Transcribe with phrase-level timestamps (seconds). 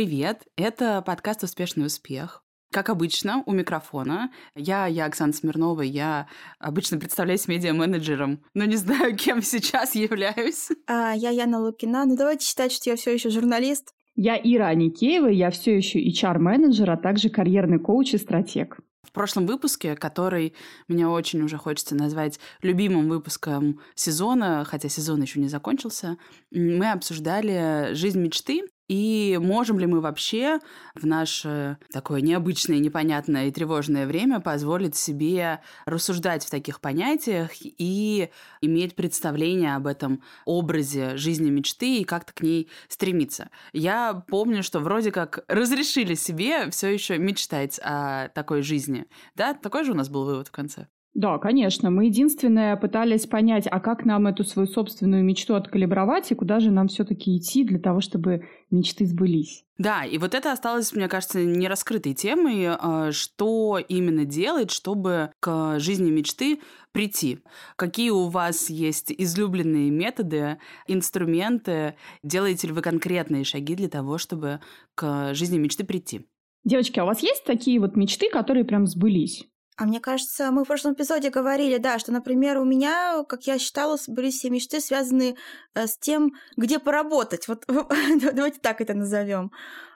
[0.00, 2.42] Привет, это подкаст «Успешный успех».
[2.72, 4.32] Как обычно, у микрофона.
[4.54, 6.26] Я, я Оксана Смирнова, я
[6.58, 10.70] обычно представляюсь медиа-менеджером, но не знаю, кем сейчас являюсь.
[10.86, 12.06] А, я Яна Лукина.
[12.06, 13.92] Ну, давайте считать, что я все еще журналист.
[14.14, 18.78] Я Ира Аникеева, я все еще HR-менеджер, а также карьерный коуч и стратег.
[19.02, 20.54] В прошлом выпуске, который
[20.88, 26.16] мне очень уже хочется назвать любимым выпуском сезона, хотя сезон еще не закончился,
[26.50, 30.58] мы обсуждали жизнь мечты и можем ли мы вообще
[30.96, 38.30] в наше такое необычное, непонятное и тревожное время позволить себе рассуждать в таких понятиях и
[38.60, 43.50] иметь представление об этом образе жизни мечты и как-то к ней стремиться?
[43.72, 49.06] Я помню, что вроде как разрешили себе все еще мечтать о такой жизни.
[49.36, 50.88] Да, такой же у нас был вывод в конце.
[51.12, 51.90] Да, конечно.
[51.90, 56.70] Мы единственное пытались понять, а как нам эту свою собственную мечту откалибровать и куда же
[56.70, 59.64] нам все-таки идти для того, чтобы мечты сбылись.
[59.76, 65.80] Да, и вот это осталось, мне кажется, нераскрытой темой, а, что именно делать, чтобы к
[65.80, 66.60] жизни мечты
[66.92, 67.40] прийти.
[67.74, 74.60] Какие у вас есть излюбленные методы, инструменты, делаете ли вы конкретные шаги для того, чтобы
[74.94, 76.26] к жизни мечты прийти?
[76.62, 79.46] Девочки, а у вас есть такие вот мечты, которые прям сбылись?
[79.76, 83.58] А мне кажется, мы в прошлом эпизоде говорили, да, что, например, у меня, как я
[83.58, 85.36] считала, были все мечты связаны
[85.74, 87.48] э, с тем, где поработать.
[87.48, 87.64] Вот
[88.34, 89.50] давайте так это назовем.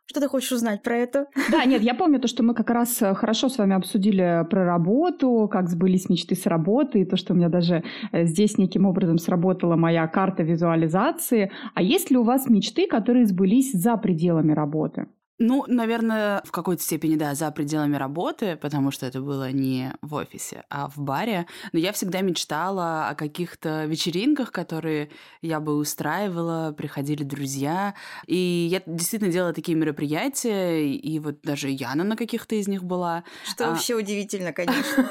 [0.07, 1.27] Что ты хочешь узнать про это?
[1.51, 4.65] Да, нет, я помню то, что мы как раз э, хорошо с вами обсудили про
[4.65, 8.87] работу, как сбылись мечты с работы, и то, что у меня даже э, здесь неким
[8.87, 11.51] образом сработала моя карта визуализации.
[11.75, 15.07] А есть ли у вас мечты, которые сбылись за пределами работы?
[15.41, 20.15] Ну, наверное, в какой-то степени, да, за пределами работы, потому что это было не в
[20.15, 21.47] офисе, а в баре.
[21.73, 25.11] Но я всегда мечтала о каких-то вечеринках, которые
[25.43, 27.95] я бы устраивала, приходили друзья.
[28.29, 28.37] И
[28.71, 33.25] я действительно делала такие мероприятия, и вот даже Яна на каких-то из них была.
[33.45, 33.71] Что а...
[33.71, 35.11] вообще удивительно, конечно.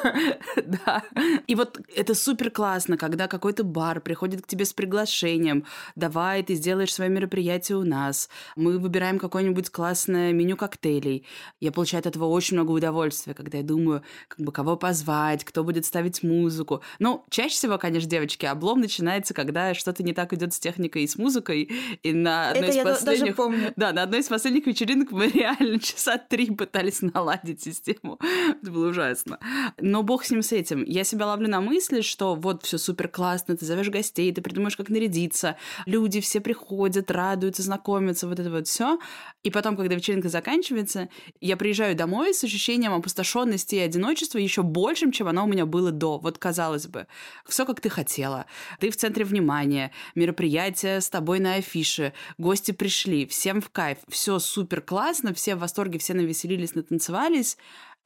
[0.66, 1.04] Да.
[1.48, 5.66] И вот это супер классно, когда какой-то бар приходит к тебе с приглашением.
[5.98, 8.30] Давай, ты сделаешь свое мероприятие у нас.
[8.56, 11.26] Мы выбираем какой-нибудь классный классное меню коктейлей.
[11.60, 15.64] Я получаю от этого очень много удовольствия, когда я думаю, как бы кого позвать, кто
[15.64, 16.82] будет ставить музыку.
[17.00, 21.08] Ну, чаще всего, конечно, девочки, облом начинается, когда что-то не так идет с техникой и
[21.08, 21.72] с музыкой.
[22.04, 23.22] И на одной Это из я последних...
[23.22, 23.74] даже помню.
[23.76, 28.20] Да, на одной из последних вечеринок мы реально часа три пытались наладить систему.
[28.62, 29.40] Это было ужасно.
[29.80, 30.84] Но бог с ним с этим.
[30.84, 34.78] Я себя ловлю на мысли, что вот все супер классно, ты зовешь гостей, ты придумаешь,
[34.78, 39.00] как нарядиться, люди все приходят, радуются, знакомятся, вот это вот все.
[39.44, 41.10] И потом, когда вечеринка заканчивается,
[41.40, 45.92] я приезжаю домой с ощущением опустошенности и одиночества еще большим, чем оно у меня было
[45.92, 46.20] до.
[46.20, 47.08] Вот казалось бы,
[47.48, 48.46] все как ты хотела.
[48.80, 54.40] Ты в центре внимания, мероприятие с тобой на афише, гости пришли, всем в кайф, все
[54.40, 57.58] супер классно, все в восторге, все навеселились, натанцевались.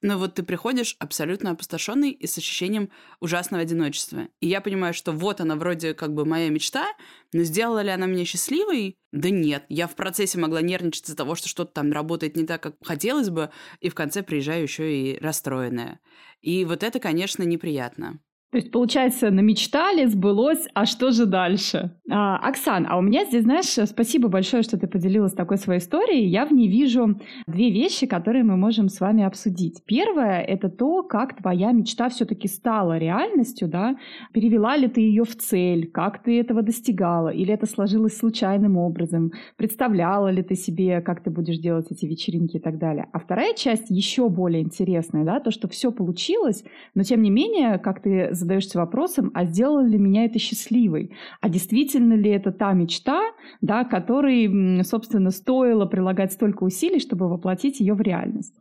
[0.02, 4.28] Но вот ты приходишь абсолютно опустошенный и с ощущением ужасного одиночества.
[4.40, 6.88] И я понимаю, что вот она вроде как бы моя мечта,
[7.34, 8.98] но сделала ли она меня счастливой?
[9.12, 9.66] Да нет.
[9.70, 13.30] Я в процессе могла нервничать из-за того, что что-то там работает не так, как хотелось
[13.30, 13.50] бы,
[13.80, 16.00] и в конце приезжаю еще и расстроенная.
[16.42, 18.20] И вот это, конечно, неприятно.
[18.50, 21.92] То есть, получается, намечтали, сбылось, а что же дальше?
[22.10, 26.28] А, Оксан, а у меня здесь, знаешь, спасибо большое, что ты поделилась такой своей историей.
[26.28, 29.84] Я в ней вижу две вещи, которые мы можем с вами обсудить.
[29.86, 33.98] Первое— это то, как твоя мечта все-таки стала реальностью, да?
[34.32, 35.92] Перевела ли ты ее в цель?
[35.92, 37.28] Как ты этого достигала?
[37.28, 39.34] Или это сложилось случайным образом?
[39.58, 43.10] Представляла ли ты себе, как ты будешь делать эти вечеринки и так далее?
[43.12, 46.64] А вторая часть еще более интересная, да, то, что все получилось,
[46.96, 51.12] но тем не менее, как ты задаешься вопросом, а сделало ли меня это счастливой?
[51.42, 53.22] А действительно ли это та мечта,
[53.62, 58.54] да, которой, собственно, стоило прилагать столько усилий, чтобы воплотить ее в реальность?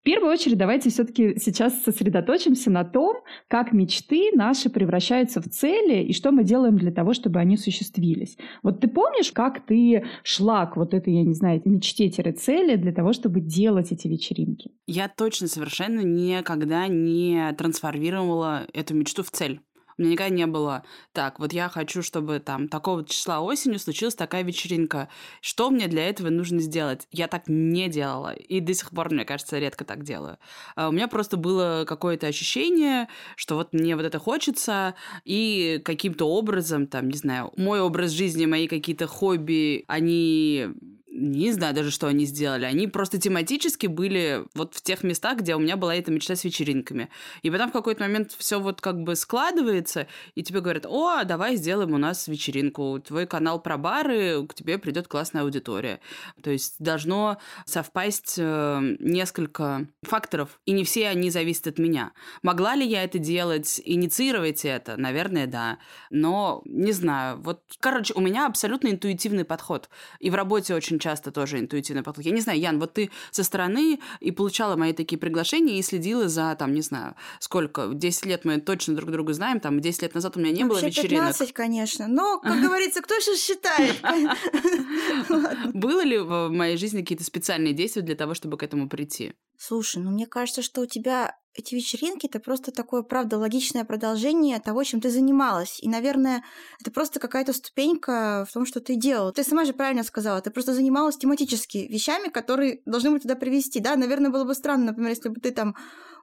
[0.00, 3.16] В первую очередь давайте все-таки сейчас сосредоточимся на том,
[3.48, 8.38] как мечты наши превращаются в цели и что мы делаем для того, чтобы они осуществились.
[8.62, 13.12] Вот ты помнишь, как ты шла к вот этой, я не знаю, мечте-цели для того,
[13.12, 14.70] чтобы делать эти вечеринки?
[14.86, 19.60] Я точно совершенно никогда не трансформировала эту мечту в цель.
[19.98, 24.14] У меня никогда не было так, вот я хочу, чтобы там такого числа осенью случилась
[24.14, 25.08] такая вечеринка.
[25.40, 27.08] Что мне для этого нужно сделать?
[27.10, 28.32] Я так не делала.
[28.32, 30.38] И до сих пор, мне кажется, редко так делаю.
[30.76, 34.94] А у меня просто было какое-то ощущение, что вот мне вот это хочется,
[35.24, 40.68] и каким-то образом, там, не знаю, мой образ жизни, мои какие-то хобби, они
[41.18, 42.64] не знаю даже, что они сделали.
[42.64, 46.44] Они просто тематически были вот в тех местах, где у меня была эта мечта с
[46.44, 47.10] вечеринками.
[47.42, 51.56] И потом в какой-то момент все вот как бы складывается, и тебе говорят, о, давай
[51.56, 53.00] сделаем у нас вечеринку.
[53.00, 56.00] Твой канал про бары, к тебе придет классная аудитория.
[56.42, 62.12] То есть должно совпасть э, несколько факторов, и не все они зависят от меня.
[62.42, 64.96] Могла ли я это делать, инициировать это?
[64.96, 65.78] Наверное, да.
[66.10, 67.40] Но не знаю.
[67.42, 69.88] Вот, короче, у меня абсолютно интуитивный подход.
[70.20, 72.24] И в работе очень часто тоже интуитивный подход.
[72.24, 76.28] Я не знаю, Ян, вот ты со стороны и получала мои такие приглашения и следила
[76.28, 80.14] за, там, не знаю, сколько, 10 лет мы точно друг друга знаем, там, 10 лет
[80.14, 81.26] назад у меня не Вообще было вечеринок.
[81.26, 82.06] 15, конечно.
[82.08, 83.96] Но, как говорится, кто же считает?
[85.74, 89.34] Было ли в моей жизни какие-то специальные действия для того, чтобы к этому прийти?
[89.60, 94.60] Слушай, ну мне кажется, что у тебя эти вечеринки это просто такое, правда, логичное продолжение
[94.60, 95.80] того, чем ты занималась.
[95.82, 96.44] И, наверное,
[96.80, 99.32] это просто какая-то ступенька в том, что ты делал.
[99.32, 103.80] Ты сама же правильно сказала, ты просто занималась тематически вещами, которые должны были туда привести.
[103.80, 105.74] Да, наверное, было бы странно, например, если бы ты там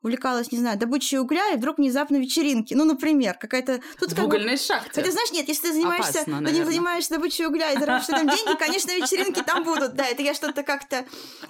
[0.03, 2.73] увлекалась, не знаю, добычей угля, и вдруг внезапно вечеринки.
[2.73, 3.81] Ну, например, какая-то...
[3.99, 4.57] Тут в угольной бы...
[4.57, 4.91] шахте.
[4.93, 8.27] Хотя, знаешь, нет, если ты занимаешься, Опасно, ты не занимаешься добычей угля и заработаешь там
[8.27, 9.95] деньги, конечно, вечеринки там будут.
[9.95, 11.05] Да, это я что-то как-то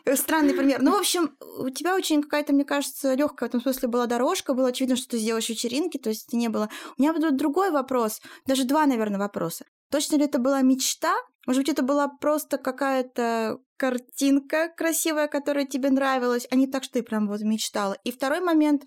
[0.05, 0.81] э, странный пример.
[0.81, 4.53] Ну, в общем, у тебя очень какая-то, мне кажется, легкая в этом смысле была дорожка,
[4.53, 6.69] было очевидно, что ты сделаешь вечеринки, то есть не было.
[6.97, 9.65] У меня будет другой вопрос, даже два, наверное, вопроса.
[9.95, 11.15] Точно ли это была мечта?
[11.47, 16.95] Может быть, это была просто какая-то картинка красивая, которая тебе нравилась, а не так, что
[16.95, 17.95] ты прям вот мечтала.
[18.03, 18.83] И второй момент,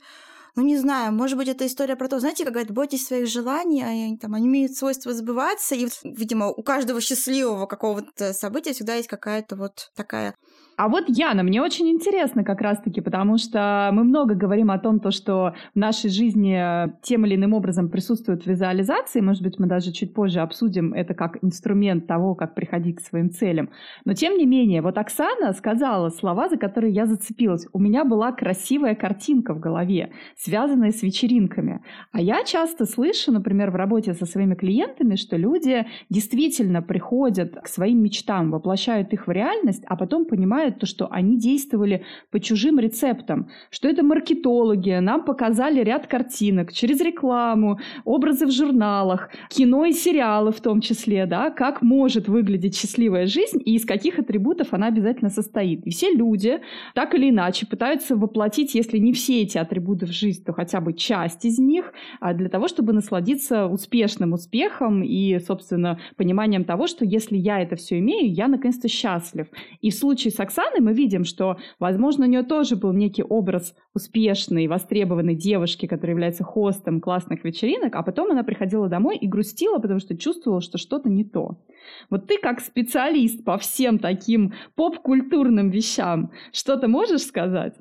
[0.55, 3.83] ну не знаю, может быть, это история про то, знаете, как говорят, бойтесь своих желаний,
[3.83, 9.09] они, там, они имеют свойство сбываться, и, видимо, у каждого счастливого какого-то события всегда есть
[9.09, 10.35] какая-то вот такая
[10.79, 15.01] а вот, Яна, мне очень интересно как раз-таки, потому что мы много говорим о том,
[15.01, 16.57] то, что в нашей жизни
[17.03, 21.39] тем или иным образом присутствует визуализация, может быть, мы даже чуть позже обсудим это как
[21.43, 23.71] инструмент того, как приходить к своим целям.
[24.05, 27.67] Но тем не менее, вот Оксана сказала слова, за которые я зацепилась.
[27.73, 31.83] У меня была красивая картинка в голове, связанная с вечеринками.
[32.13, 37.67] А я часто слышу, например, в работе со своими клиентами, что люди действительно приходят к
[37.67, 42.79] своим мечтам, воплощают их в реальность, а потом понимают, то, что они действовали по чужим
[42.79, 49.93] рецептам, что это маркетологи, нам показали ряд картинок через рекламу, образы в журналах, кино и
[49.93, 54.89] сериалы в том числе, да, как может выглядеть счастливая жизнь и из каких атрибутов она
[54.89, 55.87] обязательно состоит.
[55.87, 56.61] И все люди
[56.95, 60.93] так или иначе пытаются воплотить, если не все эти атрибуты в жизнь, то хотя бы
[60.93, 67.05] часть из них, а для того, чтобы насладиться успешным успехом и, собственно, пониманием того, что
[67.05, 69.47] если я это все имею, я наконец-то счастлив.
[69.81, 73.75] И в случае с Оксаны мы видим, что, возможно, у нее тоже был некий образ
[73.95, 79.79] успешной, востребованной девушки, которая является хостом классных вечеринок, а потом она приходила домой и грустила,
[79.79, 81.63] потому что чувствовала, что что-то не то.
[82.11, 87.75] Вот ты как специалист по всем таким поп-культурным вещам, что-то можешь сказать?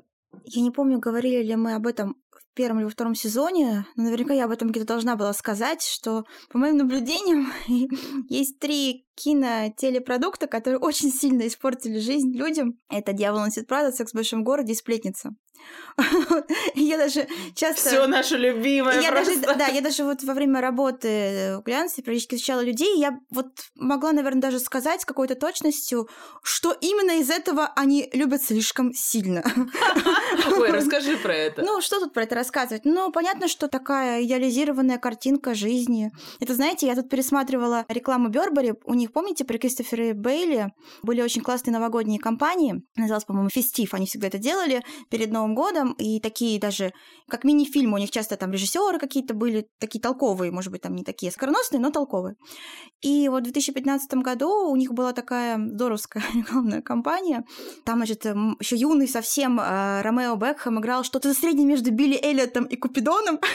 [0.44, 2.16] Я не помню, говорили ли мы об этом
[2.54, 6.24] первом или во втором сезоне, но наверняка я об этом где-то должна была сказать, что,
[6.50, 7.52] по моим наблюдениям,
[8.28, 12.78] есть три кинотелепродукта, которые очень сильно испортили жизнь людям.
[12.88, 15.30] Это «Дьявол носит Прада», «Секс в большом городе» и «Сплетница».
[16.74, 17.88] я даже часто...
[17.88, 19.40] Все наше любимое я просто.
[19.40, 23.48] Даже, да, я даже вот во время работы в глянце периодически встречала людей, я вот
[23.74, 26.08] могла, наверное, даже сказать с какой-то точностью,
[26.42, 29.42] что именно из этого они любят слишком сильно.
[30.46, 31.62] Ой, расскажи про это.
[31.62, 32.84] Ну, что тут про это рассказывать?
[32.84, 36.12] Ну, понятно, что такая идеализированная картинка жизни.
[36.38, 40.72] Это, знаете, я тут пересматривала рекламу Бербери, у них них, помните, при Кристофере Бейли
[41.02, 45.92] были очень классные новогодние кампании, называлась, по-моему, «Фестив», они всегда это делали перед Новым годом,
[45.92, 46.92] и такие даже,
[47.28, 51.04] как мини-фильмы, у них часто там режиссеры какие-то были, такие толковые, может быть, там не
[51.04, 52.36] такие скороносные, но толковые.
[53.00, 57.44] И вот в 2015 году у них была такая здоровская рекламная кампания,
[57.84, 62.76] там, значит, еще юный совсем э, Ромео Бекхэм играл что-то среднее между Билли Эллиотом и
[62.76, 63.38] Купидоном,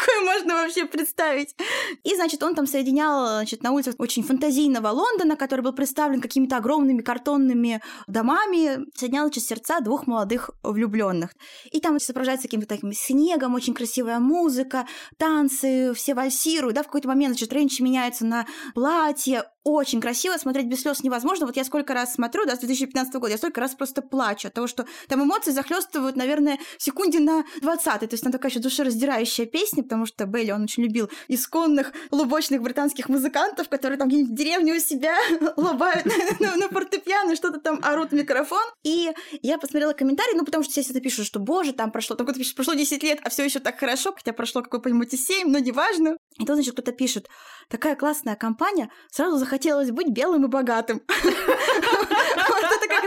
[0.00, 1.54] такое можно вообще представить.
[2.02, 6.56] И, значит, он там соединял, значит, на улицах очень фантазийного Лондона, который был представлен какими-то
[6.56, 11.30] огромными картонными домами, соединял значит, сердца двух молодых влюбленных.
[11.70, 14.86] И там сопровождается каким-то таким снегом, очень красивая музыка,
[15.18, 20.66] танцы, все вальсируют, да, в какой-то момент, значит, Ренчи меняется на платье, очень красиво, смотреть
[20.66, 21.46] без слез невозможно.
[21.46, 24.54] Вот я сколько раз смотрю, да, с 2015 года, я столько раз просто плачу от
[24.54, 28.60] того, что там эмоции захлестывают, наверное, в секунде на 20 То есть там такая еще
[28.60, 34.32] душераздирающая песня, потому что Белли, он очень любил исконных лубочных британских музыкантов, которые там где-нибудь
[34.32, 35.16] в деревне у себя
[35.56, 36.06] лобают
[36.40, 38.62] на фортепиано, что-то там орут в микрофон.
[38.82, 39.12] И
[39.42, 42.38] я посмотрела комментарии, ну, потому что все это пишут, что, боже, там прошло, там кто-то
[42.38, 46.16] пишет, прошло 10 лет, а все еще так хорошо, хотя прошло какое-нибудь 7, но неважно.
[46.38, 47.28] И тут, значит, кто-то пишет,
[47.70, 51.00] такая классная компания, сразу захотелось быть белым и богатым.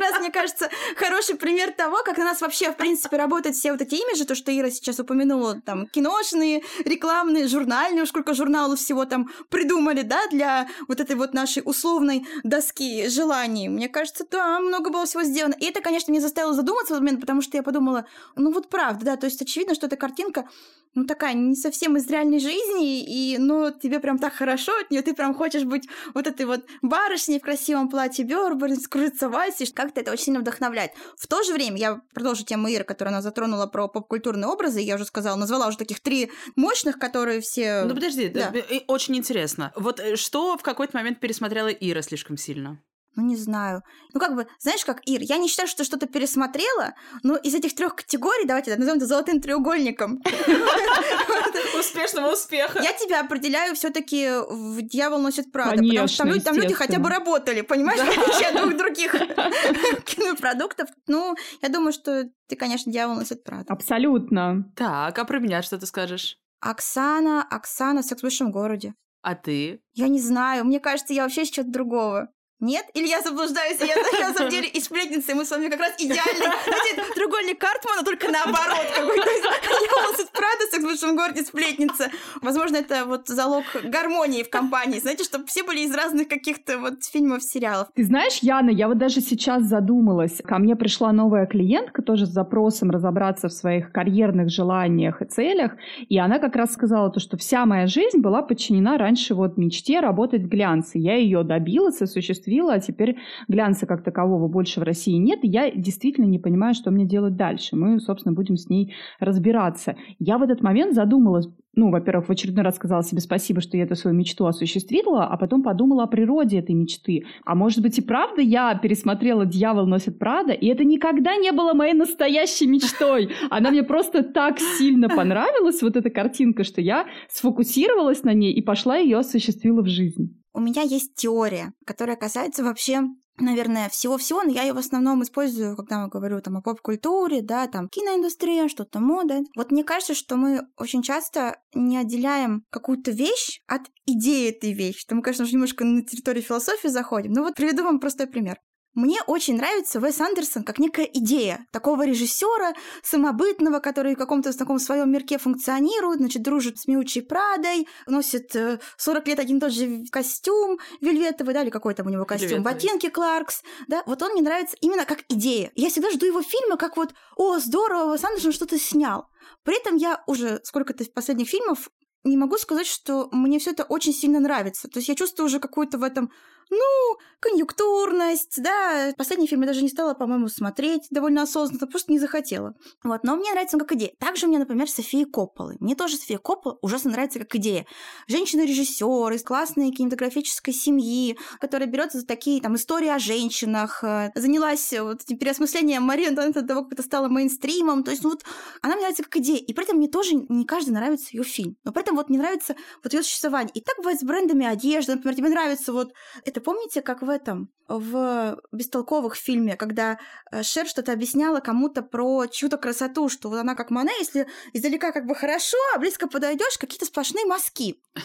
[0.04, 3.72] Как раз, мне кажется, хороший пример того, как на нас вообще, в принципе, работают все
[3.72, 8.80] вот эти имиджи, то, что Ира сейчас упомянула, там, киношные, рекламные, журнальные, уж сколько журналов
[8.80, 13.70] всего там придумали, да, для вот этой вот нашей условной доски желаний.
[13.70, 15.56] Мне кажется, да, много было всего сделано.
[15.58, 18.06] И это, конечно, меня заставило задуматься в этот момент, потому что я подумала,
[18.36, 20.50] ну вот правда, да, то есть очевидно, что эта картинка
[20.96, 25.02] ну, такая не совсем из реальной жизни, и, ну, тебе прям так хорошо от нее,
[25.02, 30.02] ты прям хочешь быть вот этой вот барышней в красивом платье Бёрберн, скрыться вальсе, как-то
[30.02, 30.92] это очень сильно вдохновляет.
[31.18, 34.96] В то же время, я продолжу тему Иры, которую она затронула про поп-культурные образы, я
[34.96, 37.84] уже сказала, назвала уже таких три мощных, которые все...
[37.84, 38.52] Ну, подожди, да.
[38.88, 39.72] очень интересно.
[39.76, 42.82] Вот э, что в какой-то момент пересмотрела Ира слишком сильно?
[43.16, 43.84] Ну, не знаю.
[44.14, 47.76] Ну, как бы, знаешь, как, Ир, я не считаю, что что-то пересмотрела, но из этих
[47.76, 50.22] трех категорий, давайте назовем это золотым треугольником.
[51.80, 52.82] Успешного успеха.
[52.82, 57.10] Я тебя определяю все таки в «Дьявол носит Прада», потому что там люди хотя бы
[57.10, 59.12] работали, понимаешь, в отличие от двух других
[60.06, 60.90] кинопродуктов.
[61.08, 63.66] Ну, я думаю, что ты, конечно, «Дьявол носит Прада».
[63.68, 64.72] Абсолютно.
[64.76, 66.38] Так, а про меня что ты скажешь?
[66.62, 68.96] Оксана, Оксана в «Секс в большом городе».
[69.22, 69.82] А ты?
[69.94, 70.66] Я не знаю.
[70.66, 72.30] Мне кажется, я вообще чего-то другого.
[72.64, 72.86] Нет?
[72.94, 75.94] Или я заблуждаюсь, и я на самом деле и сплетницы, мы с вами как раз
[75.98, 79.30] идеальный, знаете, треугольник Картмана, только наоборот какой-то.
[79.30, 82.10] Я волосы Прада, секс в большом городе, сплетница.
[82.42, 87.04] Возможно, это вот залог гармонии в компании, знаете, чтобы все были из разных каких-то вот
[87.04, 87.90] фильмов, сериалов.
[87.96, 90.42] Ты знаешь, Яна, я вот даже сейчас задумалась.
[90.46, 95.74] Ко мне пришла новая клиентка тоже с запросом разобраться в своих карьерных желаниях и целях,
[96.08, 100.00] и она как раз сказала то, что вся моя жизнь была подчинена раньше вот мечте
[100.00, 100.98] работать в глянце.
[100.98, 105.72] Я ее добилась, осуществила осуществила, а теперь глянца как такового больше в России нет, я
[105.72, 107.76] действительно не понимаю, что мне делать дальше.
[107.76, 109.96] Мы, собственно, будем с ней разбираться.
[110.20, 113.84] Я в этот момент задумалась, ну, во-первых, в очередной раз сказала себе спасибо, что я
[113.84, 117.24] эту свою мечту осуществила, а потом подумала о природе этой мечты.
[117.46, 121.74] А может быть и правда я пересмотрела «Дьявол носит Прада», и это никогда не было
[121.74, 123.30] моей настоящей мечтой.
[123.50, 128.62] Она мне просто так сильно понравилась, вот эта картинка, что я сфокусировалась на ней и
[128.62, 130.43] пошла ее осуществила в жизнь.
[130.54, 133.02] У меня есть теория, которая касается вообще
[133.38, 137.68] наверное, всего-всего, но я ее в основном использую, когда я говорю там о поп-культуре, да,
[137.68, 139.42] там киноиндустрия, что-то мода.
[139.56, 145.06] Вот мне кажется, что мы очень часто не отделяем какую-то вещь от идеи этой вещи.
[145.10, 147.32] Мы, конечно, уже немножко на территорию философии заходим.
[147.32, 148.58] Но вот приведу вам простой пример.
[148.94, 154.78] Мне очень нравится Вес Андерсон как некая идея такого режиссера самобытного, который в каком-то таком
[154.78, 158.56] своем мирке функционирует, значит, дружит с Миучей Прадой, носит
[158.98, 162.26] 40 э, лет один и тот же костюм вельветовый, да, или какой там у него
[162.26, 162.74] костюм, Вельветовый.
[162.74, 165.72] ботинки Кларкс, да, вот он мне нравится именно как идея.
[165.76, 169.28] Я всегда жду его фильма как вот, о, здорово, Вес Андерсон что-то снял.
[169.64, 171.90] При этом я уже сколько-то последних фильмов
[172.24, 174.88] не могу сказать, что мне все это очень сильно нравится.
[174.88, 176.32] То есть я чувствую уже какую-то в этом
[176.70, 179.14] ну, конъюнктурность, да.
[179.18, 182.74] Последний фильм я даже не стала, по-моему, смотреть довольно осознанно, просто не захотела.
[183.04, 184.12] Вот, но мне нравится он как идея.
[184.20, 185.76] Также мне, например, София Копполы.
[185.80, 187.86] Мне тоже София Коппола ужасно нравится как идея.
[188.28, 194.94] Женщина-режиссер из классной кинематографической семьи, которая берется за такие там истории о женщинах, э, занялась
[194.94, 198.04] вот этим переосмыслением Марии Антуанетты до того, как это стало мейнстримом.
[198.04, 198.44] То есть, ну вот,
[198.82, 199.58] она мне нравится как идея.
[199.58, 201.76] И при этом мне тоже не каждый нравится ее фильм.
[201.84, 203.72] Но при этом вот мне нравится вот ее существование.
[203.74, 205.16] И так бывает с брендами одежды.
[205.16, 206.14] Например, тебе нравится вот
[206.54, 210.20] это помните, как в этом, в бестолковых фильме, когда
[210.52, 215.12] э, Шер что-то объясняла кому-то про чью-то красоту, что вот она как Мане, если издалека
[215.12, 218.00] как бы хорошо, а близко подойдешь, какие-то сплошные мазки.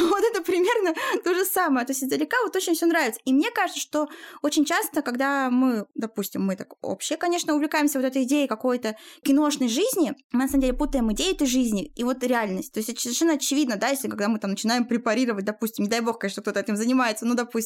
[0.00, 1.86] Вот это примерно то же самое.
[1.86, 3.20] То есть издалека вот очень все нравится.
[3.24, 4.08] И мне кажется, что
[4.42, 9.68] очень часто, когда мы, допустим, мы так общее, конечно, увлекаемся вот этой идеей какой-то киношной
[9.68, 12.72] жизни, мы на самом деле путаем идею этой жизни и вот реальность.
[12.72, 16.18] То есть совершенно очевидно, да, если когда мы там начинаем препарировать, допустим, не дай бог,
[16.18, 17.61] конечно, кто-то этим занимается, ну, допустим,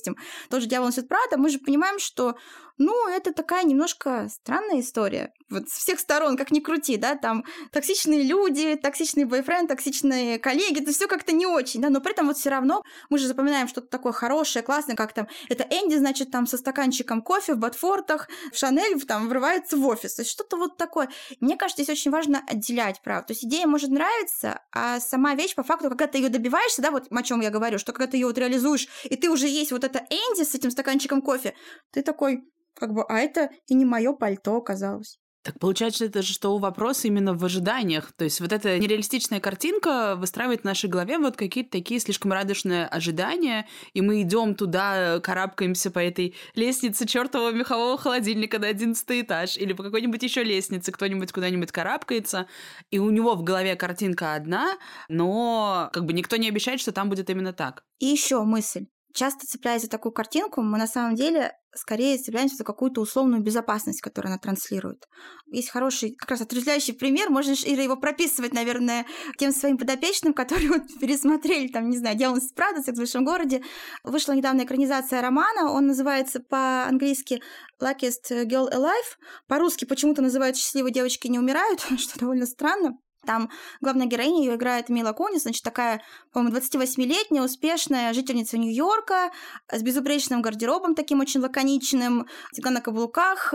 [0.51, 2.37] тоже «Дьявол носит Прада», мы же понимаем, что
[2.79, 5.33] ну, это такая немножко странная история.
[5.49, 10.83] Вот с всех сторон, как ни крути, да, там токсичные люди, токсичный бойфренд, токсичные коллеги,
[10.83, 13.69] это все как-то не очень, да, но при этом вот все равно мы же запоминаем
[13.69, 18.29] что-то такое хорошее, классное, как там, это Энди, значит, там со стаканчиком кофе в Ботфортах,
[18.53, 21.09] в Шанель, там, врывается в офис, то есть что-то вот такое.
[21.41, 23.29] Мне кажется, здесь очень важно отделять, правда.
[23.29, 26.91] То есть идея может нравиться, а сама вещь, по факту, когда ты ее добиваешься, да,
[26.91, 29.73] вот о чем я говорю, что когда ты ее вот реализуешь, и ты уже есть
[29.73, 31.55] вот это Энди с этим стаканчиком кофе,
[31.93, 32.43] ты такой,
[32.79, 35.19] как бы, а это и не мое пальто оказалось.
[35.47, 38.11] Так получается, это же что вопрос именно в ожиданиях.
[38.17, 42.85] То есть вот эта нереалистичная картинка выстраивает в нашей голове вот какие-то такие слишком радужные
[42.85, 49.57] ожидания, и мы идем туда, карабкаемся по этой лестнице чертового мехового холодильника на одиннадцатый этаж,
[49.57, 52.49] или по какой-нибудь еще лестнице кто-нибудь куда-нибудь карабкается,
[52.91, 54.77] и у него в голове картинка одна,
[55.09, 57.85] но как бы никто не обещает, что там будет именно так.
[58.01, 62.65] И еще мысль часто цепляясь за такую картинку, мы на самом деле скорее цепляемся за
[62.65, 65.09] какую-то условную безопасность, которую она транслирует.
[65.47, 69.07] Есть хороший, как раз отрезвляющий пример, можно Ира его прописывать, наверное,
[69.39, 73.63] тем своим подопечным, которые вот пересмотрели, там, не знаю, «Дьявол правда», «Секс в большом городе».
[74.05, 77.43] Вышла недавно экранизация романа, он называется по-английски
[77.83, 79.17] «Luckiest Girl Alive»,
[79.49, 82.99] по-русски почему-то называют «Счастливые девочки не умирают», что довольно странно.
[83.27, 86.03] Там главная героиня ее играет Мила Кунис, значит, такая,
[86.33, 89.31] по-моему, 28-летняя, успешная жительница Нью-Йорка
[89.71, 93.53] с безупречным гардеробом таким очень лаконичным, всегда на каблуках,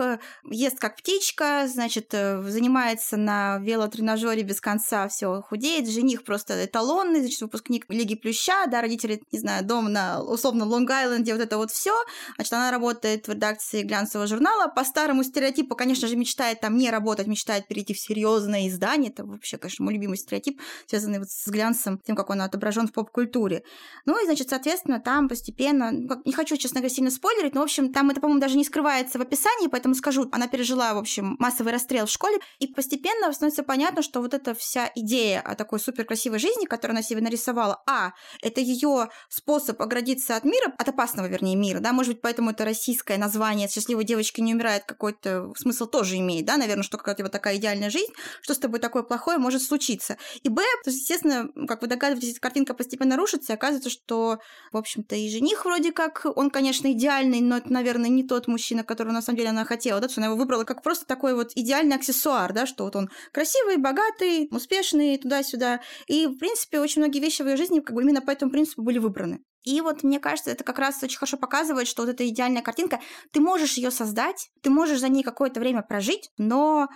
[0.50, 7.22] ест как птичка, значит, э, занимается на велотренажере без конца, все худеет, жених просто эталонный,
[7.22, 11.72] значит, выпускник Лиги Плюща, да, родители, не знаю, дом на, условно, Лонг-Айленде, вот это вот
[11.72, 11.94] все,
[12.36, 16.90] значит, она работает в редакции глянцевого журнала, по старому стереотипу, конечно же, мечтает там не
[16.90, 21.48] работать, мечтает перейти в серьезное издание, это вообще конечно, мой любимый стереотип, связанный вот с
[21.48, 23.64] глянцем, тем, как он отображен в поп-культуре.
[24.06, 27.66] Ну и, значит, соответственно, там постепенно, ну, не хочу, честно говоря, сильно спойлерить, но, в
[27.66, 31.36] общем, там это, по-моему, даже не скрывается в описании, поэтому скажу, она пережила, в общем,
[31.40, 35.80] массовый расстрел в школе, и постепенно становится понятно, что вот эта вся идея о такой
[35.80, 40.88] супер красивой жизни, которую она себе нарисовала, а, это ее способ оградиться от мира, от
[40.88, 45.54] опасного, вернее, мира, да, может быть, поэтому это российское название «Счастливой девочки не умирает» какой-то
[45.58, 49.04] смысл тоже имеет, да, наверное, что какая-то вот такая идеальная жизнь, что с тобой такое
[49.04, 50.18] плохое может может случиться.
[50.44, 54.40] И Б, естественно, как вы догадываетесь, картинка постепенно рушится, и оказывается, что,
[54.72, 58.84] в общем-то, и жених вроде как, он, конечно, идеальный, но это, наверное, не тот мужчина,
[58.84, 61.52] которого на самом деле она хотела, да, что она его выбрала как просто такой вот
[61.56, 65.82] идеальный аксессуар, да, что вот он красивый, богатый, успешный, туда-сюда.
[66.08, 68.84] И, в принципе, очень многие вещи в ее жизни как бы именно по этому принципу
[68.84, 69.42] были выбраны.
[69.64, 73.00] И вот мне кажется, это как раз очень хорошо показывает, что вот эта идеальная картинка,
[73.32, 76.88] ты можешь ее создать, ты можешь за ней какое-то время прожить, но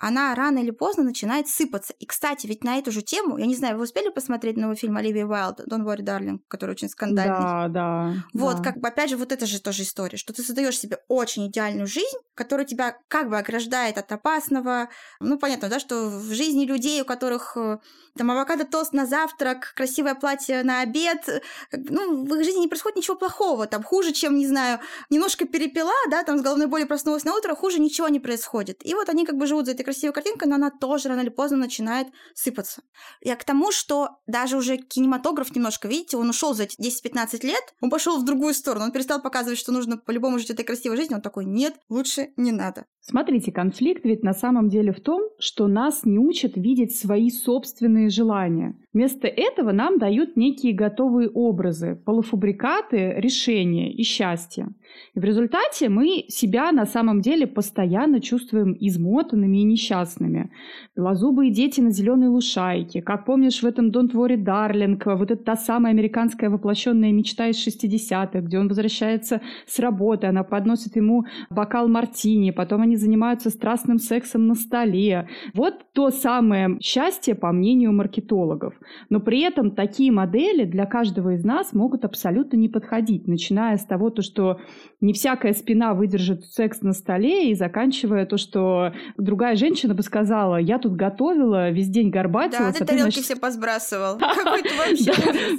[0.00, 1.94] она рано или поздно начинает сыпаться.
[1.98, 4.96] И, кстати, ведь на эту же тему, я не знаю, вы успели посмотреть новый фильм
[4.96, 7.34] Оливии Уайлд «Don't worry, darling», который очень скандальный?
[7.34, 8.14] Да, да.
[8.32, 8.62] Вот, да.
[8.62, 11.86] как бы, опять же, вот это же тоже история, что ты создаешь себе очень идеальную
[11.86, 14.88] жизнь, которая тебя как бы ограждает от опасного.
[15.20, 17.78] Ну, понятно, да, что в жизни людей, у которых э,
[18.16, 21.42] там авокадо-тост на завтрак, красивое платье на обед,
[21.72, 25.92] ну, в их жизни не происходит ничего плохого, там, хуже, чем, не знаю, немножко перепила,
[26.10, 28.84] да, там, с головной болью проснулась на утро, хуже ничего не происходит.
[28.84, 31.30] И вот они как бы живут за этой красивой картинкой, но она тоже рано или
[31.30, 32.82] поздно начинает сыпаться.
[33.22, 37.62] Я к тому, что даже уже кинематограф немножко, видите, он ушел за эти 10-15 лет,
[37.80, 41.16] он пошел в другую сторону, он перестал показывать, что нужно по-любому жить этой красивой жизнью,
[41.16, 42.84] он такой, нет, лучше не надо.
[43.00, 48.10] Смотрите, конфликт ведь на самом деле в том, что нас не учат видеть свои собственные
[48.10, 48.76] желания.
[48.98, 54.70] Вместо этого нам дают некие готовые образы, полуфабрикаты, решения и счастье.
[55.14, 60.50] И в результате мы себя на самом деле постоянно чувствуем измотанными и несчастными.
[60.96, 63.00] Белозубые дети на зеленой лушайке.
[63.00, 67.64] Как помнишь в этом Don't Worry Darling, вот это та самая американская воплощенная мечта из
[67.64, 74.00] 60-х, где он возвращается с работы, она подносит ему бокал мартини, потом они занимаются страстным
[74.00, 75.28] сексом на столе.
[75.54, 78.74] Вот то самое счастье, по мнению маркетологов.
[79.10, 83.84] Но при этом такие модели для каждого из нас могут абсолютно не подходить, начиная с
[83.84, 84.60] того, то, что
[85.00, 90.56] не всякая спина выдержит секс на столе, и заканчивая то, что другая женщина бы сказала,
[90.56, 92.72] я тут готовила, весь день горбатилась.
[92.72, 93.24] Да, ты а тарелки значит...
[93.24, 94.18] все позбрасывал.
[94.18, 95.12] Какой-то вообще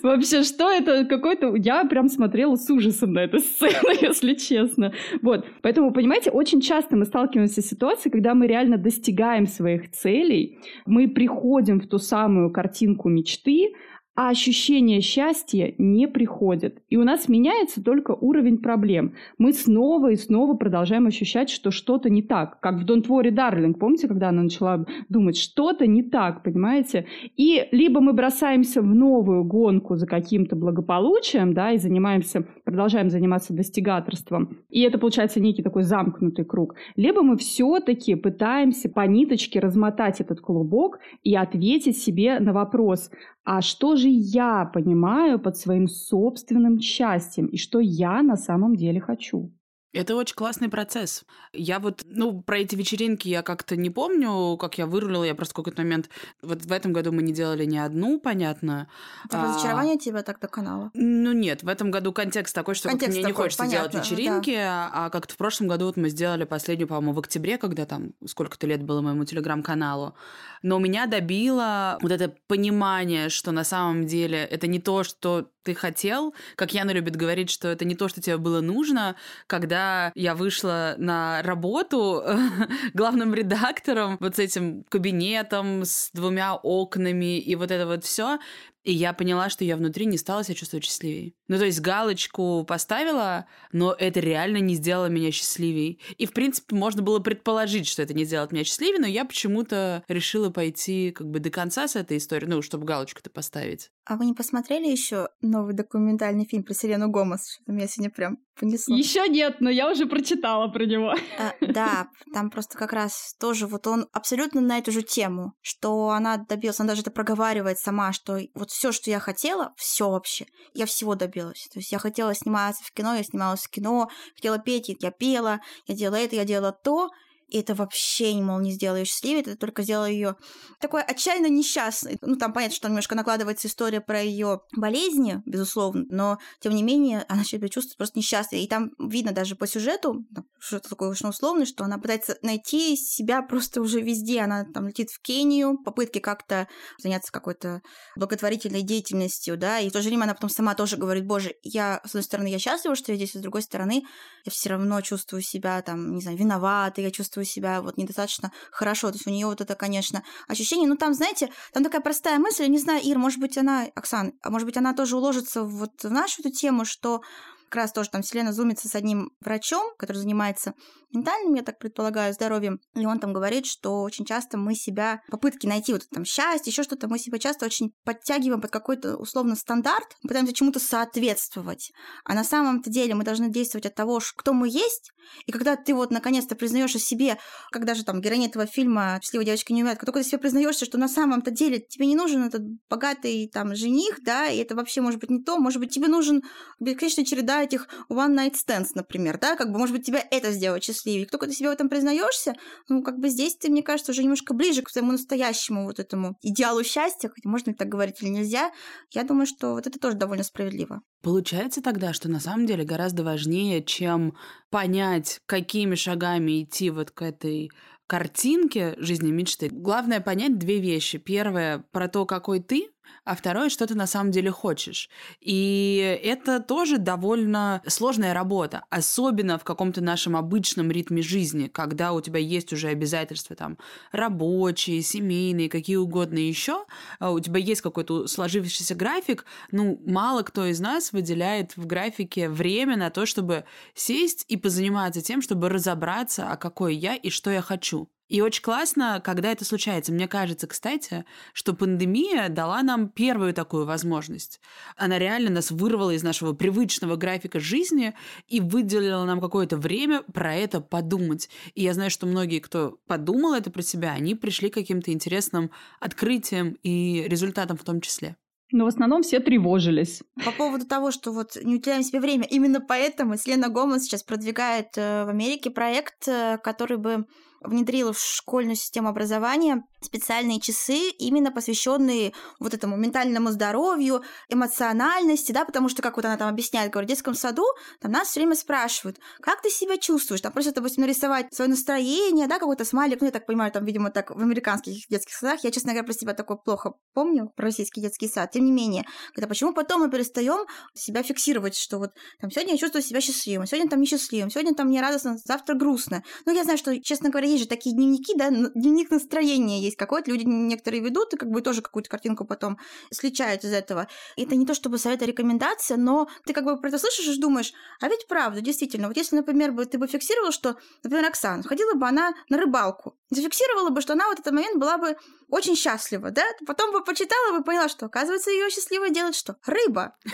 [0.04, 1.06] Вообще, что это?
[1.06, 1.56] Какой-то...
[1.56, 4.94] Я прям смотрела с ужасом на эту сцену, если честно.
[5.22, 5.46] Вот.
[5.62, 11.08] Поэтому, понимаете, очень часто мы сталкиваемся с ситуацией, когда мы реально достигаем своих целей, мы
[11.08, 13.74] приходим в ту самую картинку мечты,
[14.20, 16.82] а ощущение счастья не приходит.
[16.90, 19.14] И у нас меняется только уровень проблем.
[19.38, 22.60] Мы снова и снова продолжаем ощущать, что что-то не так.
[22.60, 23.76] Как в Don't Worry, Darling.
[23.76, 27.06] Помните, когда она начала думать, что-то не так, понимаете?
[27.38, 33.54] И либо мы бросаемся в новую гонку за каким-то благополучием, да, и занимаемся, продолжаем заниматься
[33.54, 34.58] достигаторством.
[34.70, 36.76] И это получается некий такой замкнутый круг.
[36.98, 43.10] Либо мы все-таки пытаемся по ниточке размотать этот клубок и ответить себе на вопрос,
[43.52, 49.02] а что же я понимаю под своим собственным счастьем и что я на самом деле
[49.02, 49.52] хочу.
[49.92, 51.24] Это очень классный процесс.
[51.52, 55.54] Я вот, ну, про эти вечеринки я как-то не помню, как я вырулила, я просто
[55.54, 56.10] в какой-то момент...
[56.44, 58.88] Вот в этом году мы не делали ни одну, понятно.
[59.26, 59.48] Это а...
[59.48, 60.92] разочарование тебя так до канала?
[60.94, 64.06] Ну нет, в этом году контекст такой, что контекст мне такой, не хочется понятно, делать
[64.06, 64.92] вечеринки, да.
[64.94, 68.68] а как-то в прошлом году вот мы сделали последнюю, по-моему, в октябре, когда там сколько-то
[68.68, 70.14] лет было моему телеграм-каналу.
[70.62, 75.76] Но меня добило вот это понимание, что на самом деле это не то, что ты
[75.76, 80.34] хотел, как Яна любит говорить, что это не то, что тебе было нужно, когда я
[80.34, 82.24] вышла на работу
[82.96, 88.40] главным редактором, вот с этим кабинетом, с двумя окнами и вот это вот все,
[88.84, 91.34] и я поняла, что я внутри не стала себя чувствовать счастливее.
[91.48, 95.98] Ну, то есть галочку поставила, но это реально не сделало меня счастливее.
[96.18, 100.04] И, в принципе, можно было предположить, что это не сделает меня счастливее, но я почему-то
[100.08, 103.92] решила пойти как бы до конца с этой историей, ну, чтобы галочку-то поставить.
[104.06, 107.60] А вы не посмотрели еще новый документальный фильм про Селену Гомес?
[107.62, 108.96] Что меня сегодня прям понесло.
[108.96, 111.14] Еще нет, но я уже прочитала про него.
[111.40, 116.10] А, да, там просто как раз тоже вот он абсолютно на эту же тему, что
[116.10, 120.46] она добилась, она даже это проговаривает сама, что вот все, что я хотела, все вообще,
[120.74, 121.68] я всего добилась.
[121.74, 125.60] То есть я хотела сниматься в кино, я снималась в кино, хотела петь, я пела,
[125.88, 127.10] я делала это, я делала то,
[127.50, 130.36] и это вообще, мол, не сделало ее счастливее, это только сделало ее
[130.80, 132.18] такой отчаянно несчастной.
[132.22, 137.26] Ну, там понятно, что немножко накладывается история про ее болезни, безусловно, но, тем не менее,
[137.28, 138.62] она себя чувствует просто несчастной.
[138.62, 140.26] И там видно даже по сюжету,
[140.60, 144.42] что-то такое очень условное, что она пытается найти себя просто уже везде.
[144.42, 147.82] Она там летит в Кению, попытки как-то заняться какой-то
[148.16, 152.02] благотворительной деятельностью, да, и в то же время она потом сама тоже говорит, боже, я,
[152.06, 154.04] с одной стороны, я счастлива, что я здесь, а с другой стороны,
[154.46, 158.52] я все равно чувствую себя там, не знаю, виноватой, я чувствую чувствую себя вот недостаточно
[158.72, 159.10] хорошо.
[159.10, 160.88] То есть у нее вот это, конечно, ощущение.
[160.88, 164.34] Ну, там, знаете, там такая простая мысль, я не знаю, Ир, может быть, она, Оксан,
[164.44, 167.22] а может быть, она тоже уложится вот в нашу эту тему, что
[167.70, 170.74] как раз тоже там Селена зумится с одним врачом, который занимается
[171.14, 172.80] ментальным, я так предполагаю, здоровьем.
[172.96, 176.84] И он там говорит, что очень часто мы себя, попытки найти вот там счастье, еще
[176.84, 181.92] что-то, мы себя часто очень подтягиваем под какой-то условно стандарт, пытаемся чему-то соответствовать.
[182.26, 185.12] А на самом-то деле мы должны действовать от того, кто мы есть,
[185.46, 187.38] и когда ты вот наконец-то признаешь о себе,
[187.72, 190.98] когда же там героиня этого фильма «Счастливая девочка не умеет», когда ты себе признаешься, что
[190.98, 195.20] на самом-то деле тебе не нужен этот богатый там жених, да, и это вообще может
[195.20, 196.44] быть не то, может быть тебе нужен
[196.80, 200.84] бесконечная череда этих one night stands, например, да, как бы может быть тебя это сделать
[200.84, 201.26] счастливее.
[201.26, 202.56] Как только ты себе в этом признаешься,
[202.88, 206.36] ну как бы здесь ты, мне кажется, уже немножко ближе к своему настоящему вот этому
[206.42, 208.72] идеалу счастья, хотя можно ли так говорить или нельзя,
[209.12, 211.02] я думаю, что вот это тоже довольно справедливо.
[211.22, 214.34] Получается тогда, что на самом деле гораздо важнее, чем
[214.70, 217.70] понять, какими шагами идти вот к этой
[218.10, 219.70] картинке жизни мечты.
[219.72, 221.20] Главное понять две вещи.
[221.20, 222.90] Первое про то, какой ты,
[223.26, 225.10] а второе, что ты на самом деле хочешь.
[225.40, 232.22] И это тоже довольно сложная работа, особенно в каком-то нашем обычном ритме жизни, когда у
[232.22, 233.78] тебя есть уже обязательства там
[234.12, 236.86] рабочие, семейные, какие угодно еще,
[237.20, 242.50] а у тебя есть какой-то сложившийся график, ну, мало кто из нас выделяет в графике
[242.50, 247.52] время на то, чтобы сесть и позаниматься тем, чтобы разобраться, а какой я и что
[247.52, 248.10] я хочу.
[248.30, 250.14] И очень классно, когда это случается.
[250.14, 254.62] Мне кажется, кстати, что пандемия дала нам первую такую возможность.
[254.96, 258.14] Она реально нас вырвала из нашего привычного графика жизни
[258.48, 261.50] и выделила нам какое-то время про это подумать.
[261.74, 265.72] И я знаю, что многие, кто подумал это про себя, они пришли к каким-то интересным
[266.00, 268.38] открытиям и результатам в том числе.
[268.72, 270.22] Но в основном все тревожились.
[270.46, 274.90] По поводу того, что вот не уделяем себе время, именно поэтому Селена Гомес сейчас продвигает
[274.96, 277.26] э, в Америке проект, э, который бы
[277.62, 285.66] внедрила в школьную систему образования специальные часы, именно посвященные вот этому ментальному здоровью, эмоциональности, да,
[285.66, 287.66] потому что, как вот она там объясняет, говорит, в детском саду
[288.00, 292.48] там нас все время спрашивают, как ты себя чувствуешь, там просят, допустим, нарисовать свое настроение,
[292.48, 295.72] да, какой-то смайлик, ну, я так понимаю, там, видимо, так в американских детских садах, я,
[295.72, 299.48] честно говоря, про себя такое плохо помню, про российский детский сад, тем не менее, когда
[299.48, 303.90] почему потом мы перестаем себя фиксировать, что вот там сегодня я чувствую себя счастливым, сегодня
[303.90, 306.24] там несчастливым, сегодня там мне радостно, завтра грустно.
[306.46, 310.32] Ну, я знаю, что, честно говоря, есть же такие дневники, да, дневник настроения есть какой-то,
[310.32, 312.78] люди некоторые ведут, и как бы тоже какую-то картинку потом
[313.12, 314.08] сличают из этого.
[314.38, 317.40] Это не то чтобы совет, а рекомендация, но ты как бы про это слышишь и
[317.40, 321.64] думаешь, а ведь правда, действительно, вот если, например, бы ты бы фиксировал, что, например, Оксана,
[321.64, 325.16] ходила бы она на рыбалку, зафиксировала бы, что она вот этот момент была бы
[325.50, 326.44] очень счастлива, да?
[326.66, 329.58] Потом бы почитала бы, поняла, что, оказывается, ее счастливо делает что?
[329.66, 330.16] Рыба.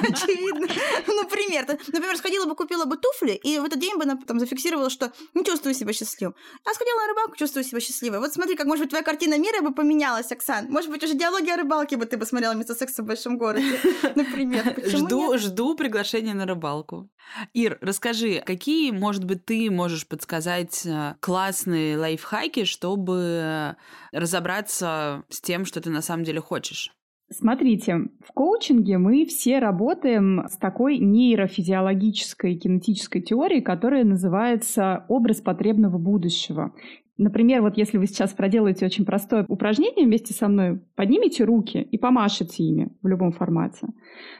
[0.00, 0.66] Очевидно.
[1.06, 4.90] Например, например, сходила бы, купила бы туфли, и в этот день бы она там зафиксировала,
[4.90, 6.34] что не чувствую себя счастливым.
[6.64, 8.18] А сходила на рыбалку, чувствую себя счастливой.
[8.18, 10.66] Вот смотри, как, может быть, твоя картина мира бы поменялась, Оксан.
[10.68, 13.78] Может быть, уже диалоги о рыбалке бы ты бы смотрела вместо секса в большом городе,
[14.14, 14.74] например.
[14.84, 17.08] Жду, жду приглашения на рыбалку.
[17.54, 23.74] Ир, расскажи, какие, может быть, ты можешь подсказать э, классные лайфхаки, чтобы
[24.12, 26.92] разобраться с тем, что ты на самом деле хочешь?
[27.32, 35.96] Смотрите, в коучинге мы все работаем с такой нейрофизиологической кинетической теорией, которая называется образ потребного
[35.96, 36.74] будущего.
[37.20, 41.98] Например, вот если вы сейчас проделаете очень простое упражнение вместе со мной, поднимите руки и
[41.98, 43.88] помашите ими в любом формате.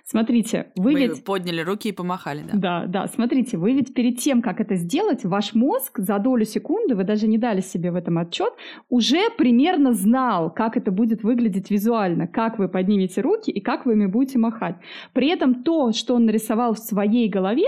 [0.02, 1.24] Смотрите, вы Мы ведь...
[1.24, 2.58] подняли руки и помахали, да?
[2.58, 6.94] Да, да, смотрите, вы ведь перед тем, как это сделать, ваш мозг за долю секунды,
[6.94, 8.54] вы даже не дали себе в этом отчет,
[8.88, 13.92] уже примерно знал, как это будет выглядеть визуально, как вы поднимете руки и как вы
[13.92, 14.76] ими будете махать.
[15.12, 17.66] При этом то, что он нарисовал в своей голове,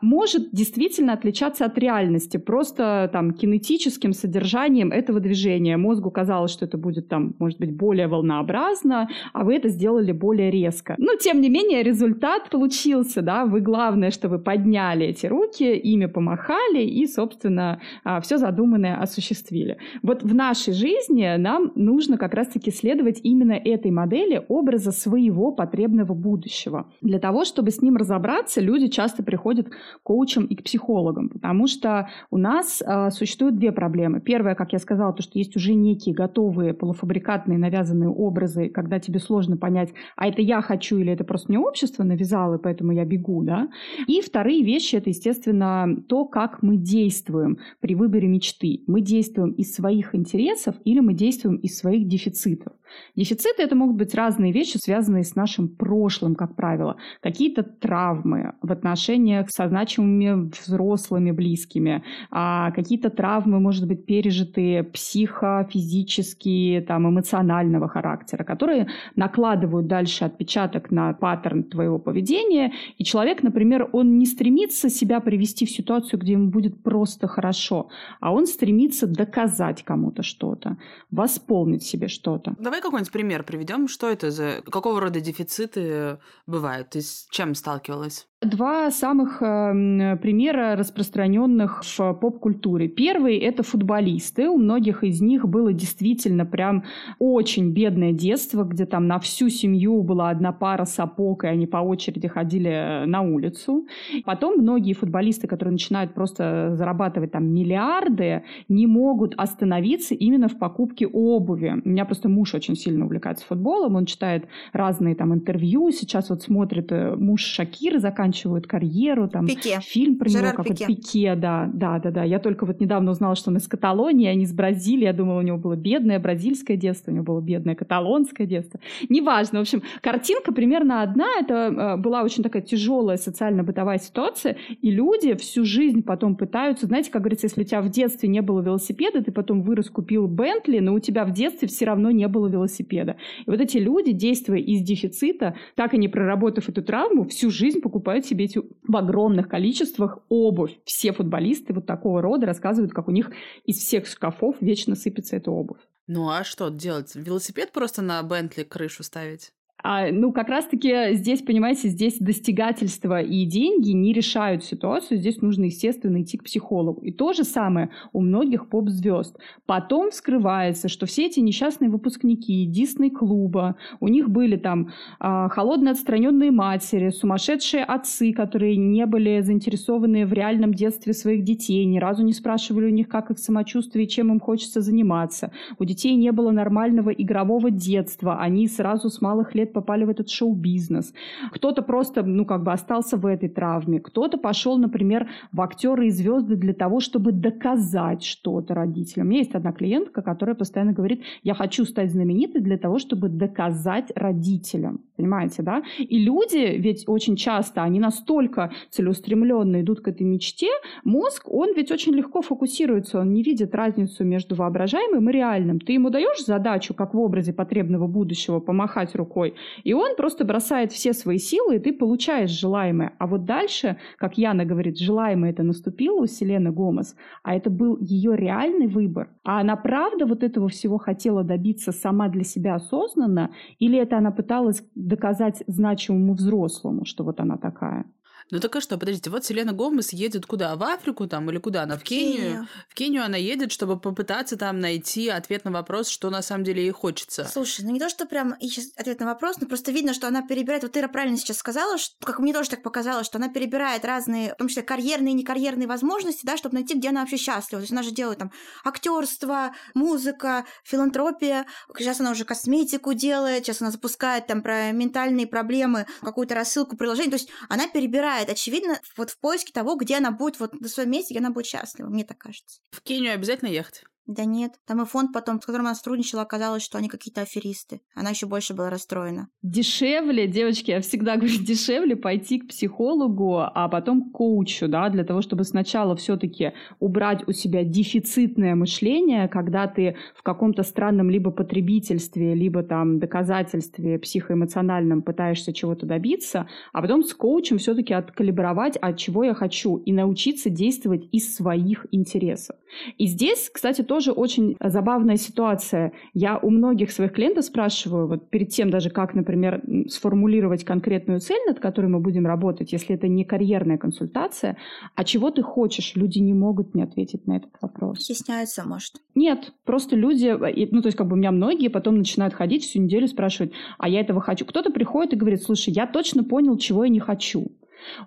[0.00, 5.76] может действительно отличаться от реальности, просто там кинетическим содержанием этого движения.
[5.76, 10.50] Мозгу казалось, что это будет там, может быть, более волнообразно, а вы это сделали более
[10.50, 10.94] резко.
[10.98, 16.06] Но, тем не менее, результат получился, да, вы главное, что вы подняли эти руки, ими
[16.06, 19.78] помахали и, собственно, а, все задуманное осуществили.
[20.02, 26.14] Вот в нашей жизни нам нужно как раз-таки следовать именно этой модели образа своего потребного
[26.14, 26.86] будущего.
[27.00, 31.66] Для того, чтобы с ним разобраться, люди часто приходят к коучам и к психологам, потому
[31.66, 34.20] что у нас э, существуют две проблемы.
[34.20, 39.18] Первая, как я сказала, то, что есть уже некие готовые полуфабрикатные навязанные образы, когда тебе
[39.18, 43.04] сложно понять, а это я хочу или это просто мне общество навязало, и поэтому я
[43.04, 43.68] бегу, да.
[44.06, 48.82] И вторые вещи, это, естественно, то, как мы действуем при выборе мечты.
[48.86, 52.72] Мы действуем из своих интересов или мы действуем из своих дефицитов.
[53.14, 56.96] Дефициты это могут быть разные вещи, связанные с нашим прошлым, как правило.
[57.20, 66.82] Какие-то травмы в отношениях со значимыми взрослыми близкими, а какие-то травмы, может быть, пережитые психофизические,
[66.82, 72.72] там, эмоционального характера, которые накладывают дальше отпечаток на паттерн твоего поведения.
[72.98, 77.88] И человек, например, он не стремится себя привести в ситуацию, где ему будет просто хорошо,
[78.20, 80.76] а он стремится доказать кому-то что-то,
[81.10, 82.54] восполнить себе что-то.
[82.58, 83.88] Давай какой-нибудь пример приведем.
[83.88, 84.62] Что это за...
[84.70, 86.90] Какого рода дефициты бывают?
[86.90, 88.26] Ты с чем сталкивалась?
[88.46, 92.86] Два самых э, примера распространенных в поп-культуре.
[92.86, 94.48] Первый– это футболисты.
[94.48, 96.84] У многих из них было действительно прям
[97.18, 101.78] очень бедное детство, где там на всю семью была одна пара сапог, и они по
[101.78, 103.88] очереди ходили на улицу.
[104.24, 111.08] Потом многие футболисты, которые начинают просто зарабатывать там миллиарды, не могут остановиться именно в покупке
[111.08, 111.82] обуви.
[111.84, 115.90] У меня просто муж очень сильно увлекается футболом, он читает разные там интервью.
[115.90, 119.80] Сейчас вот смотрит э, муж Шакиры, заканчивает заканчивают карьеру, там Пике.
[119.82, 120.86] фильм про Жерар него, как Пике.
[120.86, 122.24] Пике, да, да, да, да.
[122.24, 125.04] Я только вот недавно узнала, что он из Каталонии, а не из Бразилии.
[125.04, 128.80] Я думала, у него было бедное бразильское детство, у него было бедное каталонское детство.
[129.08, 131.26] Неважно, в общем, картинка примерно одна.
[131.40, 137.10] Это э, была очень такая тяжелая социально-бытовая ситуация, и люди всю жизнь потом пытаются, знаете,
[137.10, 140.78] как говорится, если у тебя в детстве не было велосипеда, ты потом вырос, купил Бентли,
[140.78, 143.16] но у тебя в детстве все равно не было велосипеда.
[143.46, 147.80] И вот эти люди, действуя из дефицита, так и не проработав эту травму, всю жизнь
[147.80, 150.78] покупают себе эти в огромных количествах обувь.
[150.84, 153.30] Все футболисты вот такого рода рассказывают, как у них
[153.64, 155.80] из всех шкафов вечно сыпется эта обувь.
[156.06, 157.14] Ну а что делать?
[157.14, 159.52] Велосипед просто на Бентли крышу ставить?
[159.82, 165.18] А, ну, как раз-таки здесь, понимаете, здесь достигательство и деньги не решают ситуацию.
[165.18, 167.02] Здесь нужно, естественно, идти к психологу.
[167.02, 169.36] И то же самое у многих поп-звезд.
[169.66, 176.50] Потом вскрывается, что все эти несчастные выпускники Дисней-клуба, у них были там а, холодные отстраненные
[176.50, 182.32] матери, сумасшедшие отцы, которые не были заинтересованы в реальном детстве своих детей, ни разу не
[182.32, 185.52] спрашивали у них, как их самочувствие и чем им хочется заниматься.
[185.78, 190.30] У детей не было нормального игрового детства, они сразу с малых лет попали в этот
[190.30, 191.12] шоу-бизнес.
[191.52, 194.00] Кто-то просто, ну, как бы остался в этой травме.
[194.00, 199.26] Кто-то пошел, например, в актеры и звезды для того, чтобы доказать что-то родителям.
[199.26, 203.28] У меня есть одна клиентка, которая постоянно говорит, я хочу стать знаменитой для того, чтобы
[203.28, 205.00] доказать родителям.
[205.16, 205.82] Понимаете, да?
[205.98, 210.70] И люди ведь очень часто, они настолько целеустремленно идут к этой мечте,
[211.04, 215.80] мозг, он ведь очень легко фокусируется, он не видит разницу между воображаемым и реальным.
[215.80, 220.92] Ты ему даешь задачу, как в образе потребного будущего, помахать рукой, и он просто бросает
[220.92, 223.12] все свои силы, и ты получаешь желаемое.
[223.18, 227.98] А вот дальше, как Яна говорит, желаемое это наступило у Селены Гомес, а это был
[228.00, 229.30] ее реальный выбор.
[229.44, 234.30] А она правда вот этого всего хотела добиться сама для себя осознанно, или это она
[234.30, 238.04] пыталась доказать значимому взрослому, что вот она такая.
[238.50, 240.76] Ну так а что, подождите, вот Селена Гомес едет куда?
[240.76, 241.98] В Африку там или куда она?
[241.98, 242.36] В Кению?
[242.36, 242.68] Кению.
[242.88, 246.82] В Кению она едет, чтобы попытаться там найти ответ на вопрос, что на самом деле
[246.82, 247.44] ей хочется.
[247.44, 250.42] Слушай, ну не то, что прям ищет ответ на вопрос, но просто видно, что она
[250.42, 254.04] перебирает, вот ты правильно сейчас сказала, что, как мне тоже так показалось, что она перебирает
[254.04, 257.80] разные, в том числе карьерные и некарьерные возможности, да, чтобы найти, где она вообще счастлива.
[257.80, 258.52] То есть она же делает там
[258.84, 261.66] актерство, музыка, филантропия,
[261.98, 267.30] сейчас она уже косметику делает, сейчас она запускает там про ментальные проблемы, какую-то рассылку приложений,
[267.30, 270.88] то есть она перебирает выбирает, очевидно, вот в поиске того, где она будет, вот на
[270.88, 272.80] своем месте, где она будет счастлива, мне так кажется.
[272.90, 274.04] В Кению обязательно ехать?
[274.26, 274.72] Да нет.
[274.86, 278.00] Там и фонд потом, с которым она сотрудничала, оказалось, что они какие-то аферисты.
[278.14, 279.48] Она еще больше была расстроена.
[279.62, 285.24] Дешевле, девочки, я всегда говорю, дешевле пойти к психологу, а потом к коучу, да, для
[285.24, 291.52] того, чтобы сначала все-таки убрать у себя дефицитное мышление, когда ты в каком-то странном либо
[291.52, 299.18] потребительстве, либо там доказательстве психоэмоциональном пытаешься чего-то добиться, а потом с коучем все-таки откалибровать, от
[299.18, 302.76] чего я хочу, и научиться действовать из своих интересов.
[303.18, 306.12] И здесь, кстати, тоже тоже очень забавная ситуация.
[306.32, 311.60] Я у многих своих клиентов спрашиваю, вот перед тем даже, как, например, сформулировать конкретную цель,
[311.66, 314.78] над которой мы будем работать, если это не карьерная консультация,
[315.14, 316.12] а чего ты хочешь?
[316.14, 318.20] Люди не могут не ответить на этот вопрос.
[318.20, 319.16] Стесняются, может?
[319.34, 320.48] Нет, просто люди,
[320.90, 324.08] ну, то есть, как бы у меня многие потом начинают ходить всю неделю спрашивать, а
[324.08, 324.64] я этого хочу.
[324.64, 327.66] Кто-то приходит и говорит, слушай, я точно понял, чего я не хочу.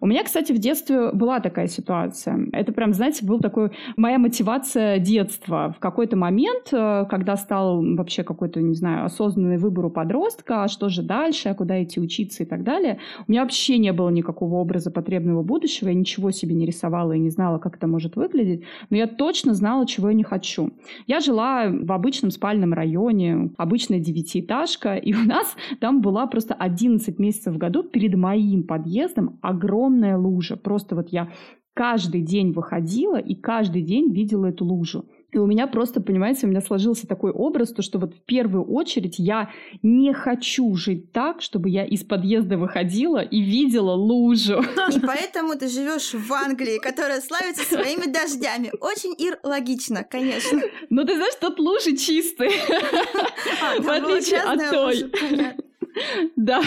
[0.02, 2.48] У меня, кстати, в детстве была такая ситуация.
[2.52, 5.74] Это прям, знаете, был такой моя мотивация детства.
[5.76, 10.68] В какой-то момент, э, когда стал вообще какой-то, не знаю, осознанный выбор у подростка, а
[10.68, 14.10] что же дальше, а куда идти учиться и так далее, у меня вообще не было
[14.10, 18.16] никакого образа потребного будущего, я ничего себе не рисовала и не знала, как это может
[18.16, 20.72] выглядеть, но я точно знала, чего я не хочу.
[21.08, 27.20] Я жила в обычном спальном районе, обычная девятиэтажка, и у нас там была просто 11
[27.20, 30.56] месяцев в году перед моим подъездом огромная лужа.
[30.56, 31.30] Просто вот я
[31.74, 35.06] каждый день выходила и каждый день видела эту лужу.
[35.32, 38.64] И у меня просто, понимаете, у меня сложился такой образ, то, что вот в первую
[38.64, 39.52] очередь я
[39.84, 44.64] не хочу жить так, чтобы я из подъезда выходила и видела лужу.
[44.92, 48.72] И поэтому ты живешь в Англии, которая славится своими дождями.
[48.82, 50.62] Очень ир логично, конечно.
[50.90, 52.52] Ну, ты знаешь, тут лужи чистые.
[53.62, 55.60] А, в отличие от той.
[56.36, 56.62] Да,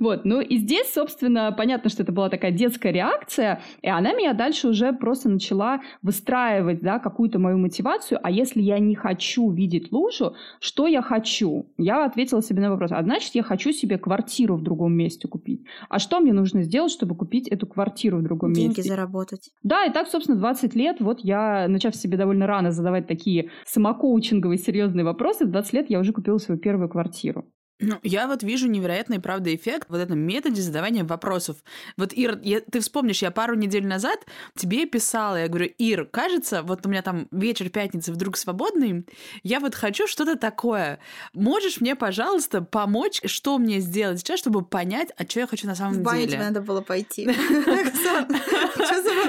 [0.00, 0.24] вот.
[0.24, 4.68] Ну и здесь, собственно, понятно, что это была такая детская реакция, и она меня дальше
[4.68, 8.18] уже просто начала выстраивать, да, какую-то мою мотивацию.
[8.22, 11.66] А если я не хочу видеть лужу, что я хочу?
[11.78, 12.92] Я ответила себе на вопрос.
[12.92, 15.64] А значит, я хочу себе квартиру в другом месте купить.
[15.88, 18.82] А что мне нужно сделать, чтобы купить эту квартиру в другом Деньги месте?
[18.82, 19.50] Деньги заработать.
[19.62, 24.58] Да, и так, собственно, 20 лет, вот я, начав себе довольно рано задавать такие самокоучинговые
[24.58, 27.44] серьезные вопросы, в 20 лет я уже купила свою первую квартиру.
[27.80, 31.56] Ну, я вот вижу невероятный, правда, эффект вот этом методе задавания вопросов.
[31.96, 34.20] Вот, Ир, я, ты вспомнишь, я пару недель назад
[34.56, 39.04] тебе писала, я говорю, Ир, кажется, вот у меня там вечер пятницы вдруг свободный,
[39.42, 41.00] я вот хочу что-то такое.
[41.32, 45.74] Можешь мне, пожалуйста, помочь, что мне сделать сейчас, чтобы понять, а что я хочу на
[45.74, 46.04] самом деле?
[46.04, 47.24] В баню тебе надо было пойти.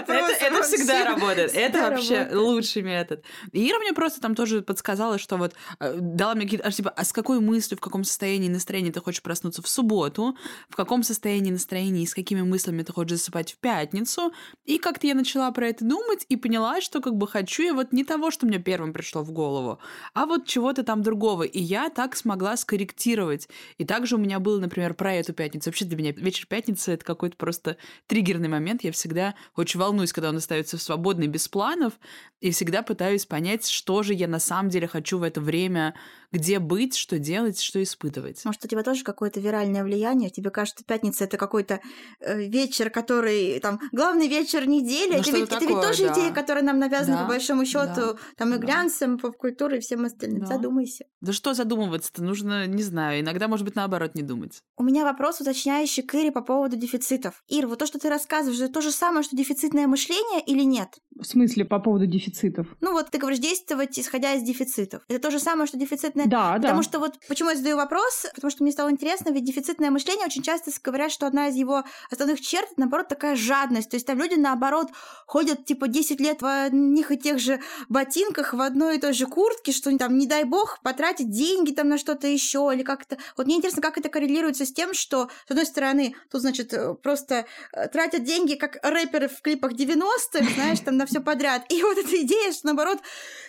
[0.06, 1.52] Это всегда работает.
[1.56, 3.24] Это вообще лучший метод.
[3.52, 7.12] Ира мне просто там тоже подсказала, что вот э, дала мне какие-то, типа, а с
[7.12, 10.36] какой мыслью, в каком состоянии состоянии настроения ты хочешь проснуться в субботу,
[10.70, 14.34] в каком состоянии настроения и с какими мыслями ты хочешь засыпать в пятницу.
[14.66, 17.94] И как-то я начала про это думать и поняла, что как бы хочу я вот
[17.94, 19.80] не того, что мне первым пришло в голову,
[20.14, 21.44] а вот чего-то там другого.
[21.44, 23.48] И я так смогла скорректировать.
[23.78, 25.70] И также у меня было, например, про эту пятницу.
[25.70, 28.84] Вообще для меня вечер пятницы— это какой-то просто триггерный момент.
[28.84, 31.94] Я всегда очень волнуюсь, когда он остается свободный, без планов,
[32.42, 35.96] и всегда пытаюсь понять, что же я на самом деле хочу в это время,
[36.32, 38.25] где быть, что делать, что испытывать.
[38.46, 40.30] Может, у тебя тоже какое-то виральное влияние?
[40.30, 41.82] Тебе кажется, пятница это какой-то
[42.20, 45.14] э, вечер, который там главный вечер недели.
[45.14, 46.14] Ну, это, ведь, такое, это ведь тоже да.
[46.14, 49.22] идея, которая нам навязана да, по большому счету да, там и глянцем, да.
[49.22, 50.42] поп-культурой и всем остальным.
[50.42, 50.48] Да.
[50.48, 51.06] Задумайся.
[51.22, 52.24] Да что задумываться-то?
[52.24, 54.62] Нужно, не знаю, иногда, может быть, наоборот, не думать.
[54.78, 57.44] У меня вопрос уточняющий к Ире по поводу дефицитов.
[57.48, 60.90] Ир, вот то, что ты рассказываешь, это то же самое, что дефицитное мышление или нет?
[61.18, 62.68] В смысле по поводу дефицитов?
[62.82, 65.04] Ну вот ты говоришь действовать исходя из дефицитов.
[65.08, 66.84] Это то же самое, что дефицитное да, Потому да.
[66.84, 70.26] что вот почему я задаю вопрос, вопрос, потому что мне стало интересно, ведь дефицитное мышление
[70.26, 73.90] очень часто говорят, что одна из его основных черт, наоборот, такая жадность.
[73.90, 74.90] То есть там люди, наоборот,
[75.26, 79.26] ходят типа 10 лет в одних и тех же ботинках, в одной и той же
[79.26, 83.18] куртке, что там, не дай бог, потратить деньги там на что-то еще или как-то.
[83.38, 86.94] Вот мне интересно, как это коррелируется с тем, что, с одной стороны, тут, значит, э,
[86.94, 91.64] просто э, тратят деньги, как рэперы в клипах 90-х, знаешь, там на все подряд.
[91.70, 93.00] И вот эта идея, что, наоборот,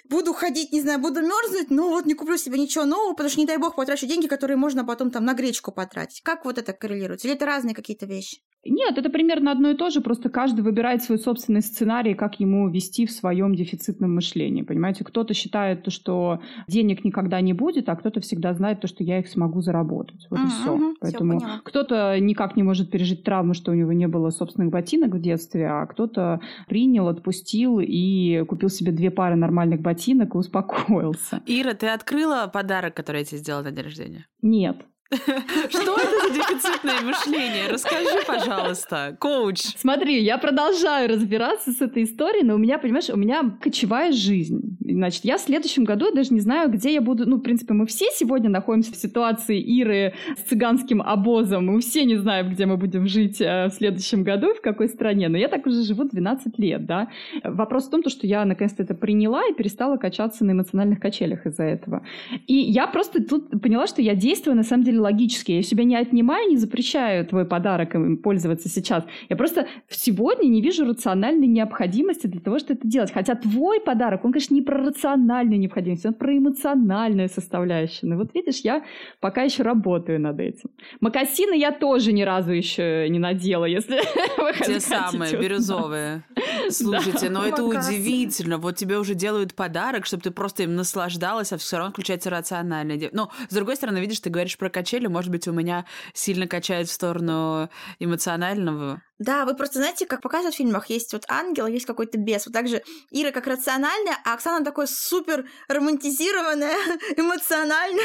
[0.04, 3.40] буду ходить, не знаю, буду мерзнуть, но вот не куплю себе ничего нового, потому что,
[3.40, 6.22] не дай бог, потрачу деньги, которые можно потом там на гречку потратить.
[6.22, 7.28] Как вот это коррелируется?
[7.28, 8.38] Или это разные какие-то вещи?
[8.68, 12.68] Нет, это примерно одно и то же, просто каждый выбирает свой собственный сценарий, как ему
[12.68, 14.62] вести в своем дефицитном мышлении.
[14.62, 19.04] Понимаете, кто-то считает, то, что денег никогда не будет, а кто-то всегда знает то, что
[19.04, 20.26] я их смогу заработать.
[20.30, 20.76] Вот uh-huh, и все.
[20.76, 24.70] Uh-huh, Поэтому всё, кто-то никак не может пережить травму, что у него не было собственных
[24.70, 30.38] ботинок в детстве, а кто-то принял, отпустил и купил себе две пары нормальных ботинок и
[30.38, 31.42] успокоился.
[31.46, 34.26] Ира, ты открыла подарок, который я тебе сделала на день рождения?
[34.42, 34.76] Нет.
[35.68, 37.68] Что это за дефицитное мышление?
[37.70, 39.60] Расскажи, пожалуйста, коуч.
[39.76, 44.76] Смотри, я продолжаю разбираться с этой историей, но у меня, понимаешь, у меня кочевая жизнь.
[44.80, 47.28] Значит, я в следующем году даже не знаю, где я буду.
[47.28, 51.66] Ну, в принципе, мы все сегодня находимся в ситуации Иры с цыганским обозом.
[51.66, 55.28] Мы все не знаем, где мы будем жить э, в следующем году, в какой стране.
[55.28, 57.08] Но я так уже живу 12 лет, да.
[57.44, 61.64] Вопрос в том, что я наконец-то это приняла и перестала качаться на эмоциональных качелях из-за
[61.64, 62.04] этого.
[62.46, 65.52] И я просто тут поняла, что я действую на самом деле логически.
[65.52, 69.04] Я себя не отнимаю, не запрещаю твой подарок им пользоваться сейчас.
[69.28, 73.12] Я просто сегодня не вижу рациональной необходимости для того, чтобы это делать.
[73.12, 78.10] Хотя твой подарок, он, конечно, не про рациональную необходимость, он про эмоциональную составляющую.
[78.10, 78.84] Но вот видишь, я
[79.20, 80.70] пока еще работаю над этим.
[81.00, 84.00] Макасины я тоже ни разу еще не надела, если
[84.66, 86.24] Те самые, бирюзовые.
[86.70, 88.58] Слушайте, но это удивительно.
[88.58, 93.10] Вот тебе уже делают подарок, чтобы ты просто им наслаждалась, а все равно включается рациональное.
[93.12, 95.84] Но, с другой стороны, видишь, ты говоришь про качели, может быть, у меня
[96.14, 97.68] сильно качает в сторону
[97.98, 99.02] эмоционального.
[99.18, 102.46] Да, вы просто знаете, как показывают в фильмах, есть вот ангел, есть какой-то бес.
[102.46, 106.76] Вот также Ира как рациональная, а Оксана такой супер романтизированная,
[107.16, 108.04] эмоциональная.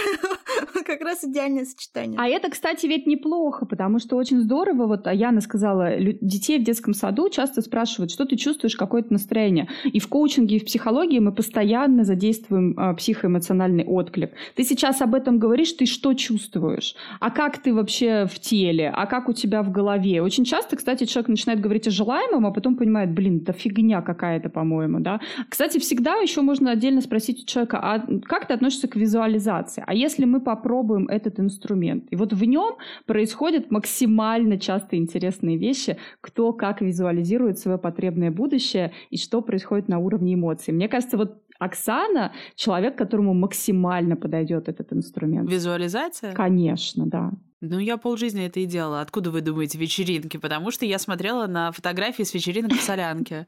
[0.85, 2.17] как раз идеальное сочетание.
[2.19, 6.63] А это, кстати, ведь неплохо, потому что очень здорово, вот а Яна сказала, детей в
[6.63, 9.69] детском саду часто спрашивают, что ты чувствуешь, какое-то настроение.
[9.85, 14.31] И в коучинге, и в психологии мы постоянно задействуем э, психоэмоциональный отклик.
[14.55, 16.95] Ты сейчас об этом говоришь, ты что чувствуешь?
[17.19, 18.91] А как ты вообще в теле?
[18.93, 20.21] А как у тебя в голове?
[20.21, 24.01] Очень часто, кстати, кстати, человек начинает говорить о желаемом, а потом понимает, блин, это фигня
[24.01, 25.19] какая-то, по-моему, да.
[25.49, 29.83] Кстати, всегда еще можно отдельно спросить у человека, а как ты относишься к визуализации?
[29.87, 32.05] А если мы попробуем этот инструмент?
[32.11, 32.75] И вот в нем
[33.05, 39.97] происходят максимально часто интересные вещи, кто как визуализирует свое потребное будущее и что происходит на
[39.97, 40.73] уровне эмоций.
[40.73, 45.49] Мне кажется, вот Оксана— человек, которому максимально подойдет этот инструмент.
[45.49, 46.33] Визуализация?
[46.33, 47.31] Конечно, да.
[47.61, 49.01] Ну, я полжизни это и делала.
[49.01, 50.37] Откуда вы думаете вечеринки?
[50.37, 53.45] Потому что я смотрела на фотографии с вечеринок в солянке.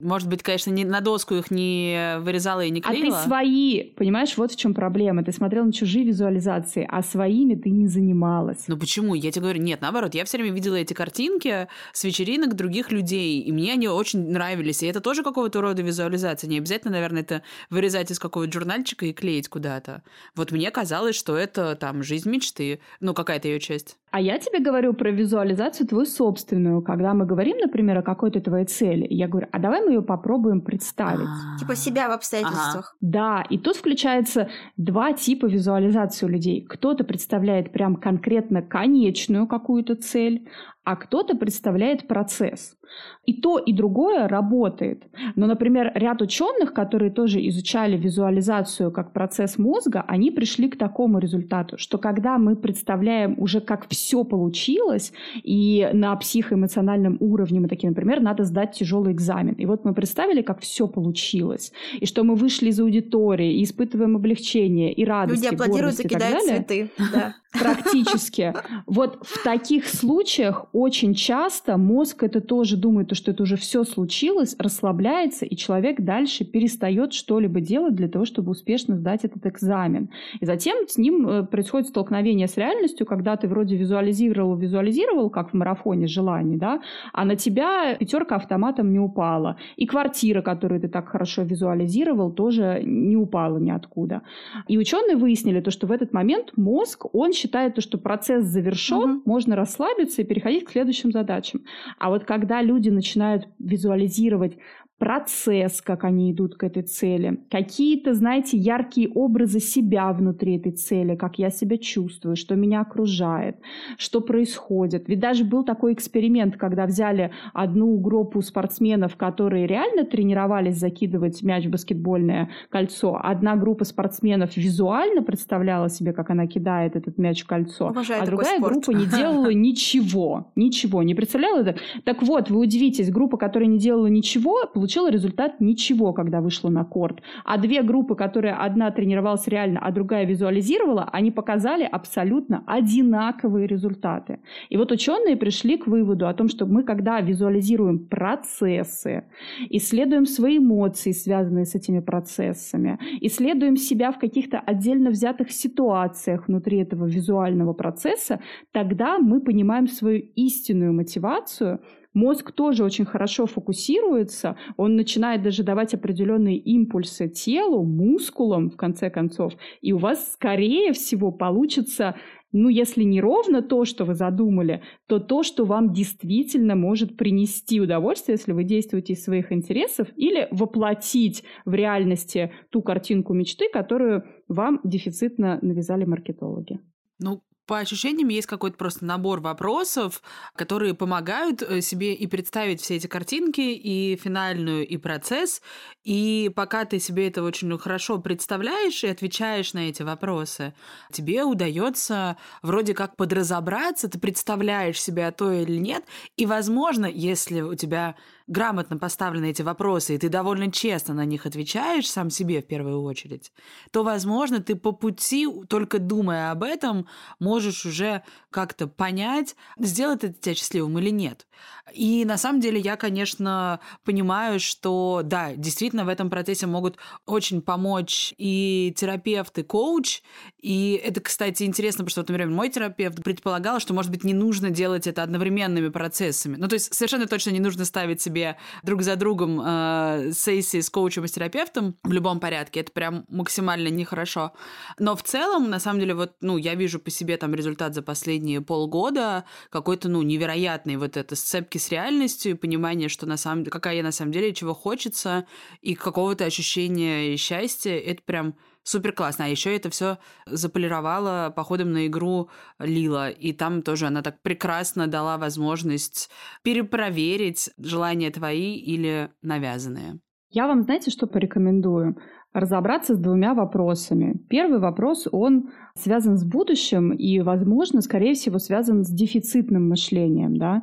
[0.00, 3.16] Может быть, конечно, не, на доску их не вырезала и не клеила.
[3.16, 5.22] А ты свои, понимаешь, вот в чем проблема.
[5.22, 8.64] Ты смотрела на чужие визуализации, а своими ты не занималась.
[8.66, 9.14] Ну почему?
[9.14, 13.42] Я тебе говорю, нет, наоборот, я все время видела эти картинки с вечеринок других людей,
[13.42, 14.82] и мне они очень нравились.
[14.82, 16.48] И это тоже какого-то рода визуализация.
[16.48, 20.02] Не обязательно, наверное, это вырезать из какого-то журнальчика и клеить куда-то.
[20.34, 22.80] Вот мне казалось, что это там жизнь мечты.
[22.98, 23.96] Ну, какая-то ее часть.
[24.12, 26.82] А я тебе говорю про визуализацию твою собственную.
[26.82, 30.60] Когда мы говорим, например, о какой-то твоей цели, я говорю, а давай мы ее попробуем
[30.60, 31.26] представить.
[31.26, 31.58] А.
[31.58, 32.94] Типа себя в обстоятельствах.
[33.00, 36.60] Да, и тут включается два типа визуализации у людей.
[36.60, 40.46] Кто-то представляет прям конкретно конечную какую-то цель,
[40.84, 42.76] а кто-то представляет процесс.
[43.24, 45.04] И то, и другое работает.
[45.36, 51.18] Но, например, ряд ученых, которые тоже изучали визуализацию как процесс мозга, они пришли к такому
[51.18, 57.88] результату, что когда мы представляем уже, как все получилось, и на психоэмоциональном уровне мы такие,
[57.88, 59.54] например, надо сдать тяжелый экзамен.
[59.54, 64.16] И вот мы представили, как все получилось, и что мы вышли из аудитории, и испытываем
[64.16, 66.90] облегчение, и радость, Люди аплодируют и, и кидают цветы.
[67.12, 67.34] Да.
[67.52, 68.54] Практически.
[68.86, 74.56] Вот в таких случаях очень часто мозг это тоже думает, что это уже все случилось,
[74.58, 80.08] расслабляется, и человек дальше перестает что-либо делать для того, чтобы успешно сдать этот экзамен.
[80.40, 85.50] И затем с ним э, происходит столкновение с реальностью, когда ты вроде визуализировал, визуализировал, как
[85.50, 86.80] в марафоне желаний, да,
[87.12, 89.56] а на тебя пятерка автоматом не упала.
[89.76, 94.22] И квартира, которую ты так хорошо визуализировал, тоже не упала ниоткуда.
[94.68, 99.22] И ученые выяснили то, что в этот момент мозг, он считает, что процесс завершен, угу.
[99.24, 101.64] можно расслабиться и переходить к следующим задачам.
[101.98, 104.56] А вот когда люди начинают визуализировать
[105.02, 111.16] процесс, как они идут к этой цели, какие-то, знаете, яркие образы себя внутри этой цели,
[111.16, 113.56] как я себя чувствую, что меня окружает,
[113.98, 115.08] что происходит.
[115.08, 121.66] Ведь даже был такой эксперимент, когда взяли одну группу спортсменов, которые реально тренировались закидывать мяч
[121.66, 127.48] в баскетбольное кольцо, одна группа спортсменов визуально представляла себе, как она кидает этот мяч в
[127.48, 128.72] кольцо, Обожаю а другая спорт.
[128.72, 131.80] группа не делала ничего, ничего, не представляла это.
[132.04, 136.70] Так вот, вы удивитесь, группа, которая не делала ничего, получила получила результат ничего, когда вышла
[136.70, 137.22] на корт.
[137.44, 144.38] А две группы, которые одна тренировалась реально, а другая визуализировала, они показали абсолютно одинаковые результаты.
[144.70, 149.24] И вот ученые пришли к выводу о том, что мы, когда визуализируем процессы,
[149.70, 156.78] исследуем свои эмоции, связанные с этими процессами, исследуем себя в каких-то отдельно взятых ситуациях внутри
[156.82, 158.40] этого визуального процесса,
[158.72, 161.80] тогда мы понимаем свою истинную мотивацию–
[162.14, 169.10] Мозг тоже очень хорошо фокусируется, он начинает даже давать определенные импульсы телу, мускулам, в конце
[169.10, 172.16] концов, и у вас, скорее всего, получится
[172.52, 177.80] ну, если не ровно то, что вы задумали, то то, что вам действительно может принести
[177.80, 184.24] удовольствие, если вы действуете из своих интересов, или воплотить в реальности ту картинку мечты, которую
[184.48, 186.78] вам дефицитно навязали маркетологи.
[187.18, 187.40] Ну,
[187.72, 190.20] по ощущениям есть какой-то просто набор вопросов,
[190.56, 195.62] которые помогают э, себе и представить все эти картинки, и финальную, и процесс.
[196.04, 200.74] И пока ты себе это очень хорошо представляешь и отвечаешь на эти вопросы,
[201.12, 206.04] тебе удается вроде как подразобраться, ты представляешь себя то или нет.
[206.36, 208.16] И, возможно, если у тебя
[208.46, 213.02] грамотно поставлены эти вопросы, и ты довольно честно на них отвечаешь сам себе в первую
[213.02, 213.52] очередь,
[213.90, 217.06] то, возможно, ты по пути, только думая об этом,
[217.38, 221.46] можешь уже как-то понять, сделать это тебя счастливым или нет.
[221.92, 227.60] И на самом деле я, конечно, понимаю, что да, действительно в этом процессе могут очень
[227.60, 230.22] помочь и терапевт, и коуч.
[230.60, 234.34] И это, кстати, интересно, потому что, вот, например, мой терапевт предполагал, что, может быть, не
[234.34, 236.56] нужно делать это одновременными процессами.
[236.56, 238.41] Ну, то есть совершенно точно не нужно ставить себе
[238.82, 242.80] друг за другом э, сессии с коучем и с терапевтом в любом порядке.
[242.80, 244.52] Это прям максимально нехорошо.
[244.98, 248.02] Но в целом, на самом деле, вот, ну, я вижу по себе там результат за
[248.02, 253.96] последние полгода какой-то, ну, невероятный вот это сцепки с реальностью, понимание, что на самом какая
[253.96, 255.46] я на самом деле, чего хочется,
[255.80, 259.46] и какого-то ощущения счастья, это прям супер классно.
[259.46, 263.30] А еще это все заполировала походом на игру Лила.
[263.30, 266.30] И там тоже она так прекрасно дала возможность
[266.62, 270.20] перепроверить желания твои или навязанные.
[270.50, 272.16] Я вам, знаете, что порекомендую?
[272.52, 274.38] разобраться с двумя вопросами.
[274.48, 280.56] Первый вопрос, он связан с будущим и, возможно, скорее всего, связан с дефицитным мышлением.
[280.56, 280.82] Да?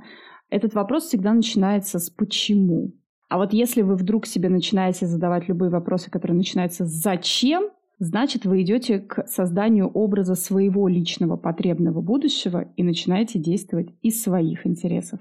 [0.50, 2.94] Этот вопрос всегда начинается с «почему?».
[3.30, 7.70] А вот если вы вдруг себе начинаете задавать любые вопросы, которые начинаются с «зачем?»,
[8.00, 14.66] значит, вы идете к созданию образа своего личного потребного будущего и начинаете действовать из своих
[14.66, 15.20] интересов.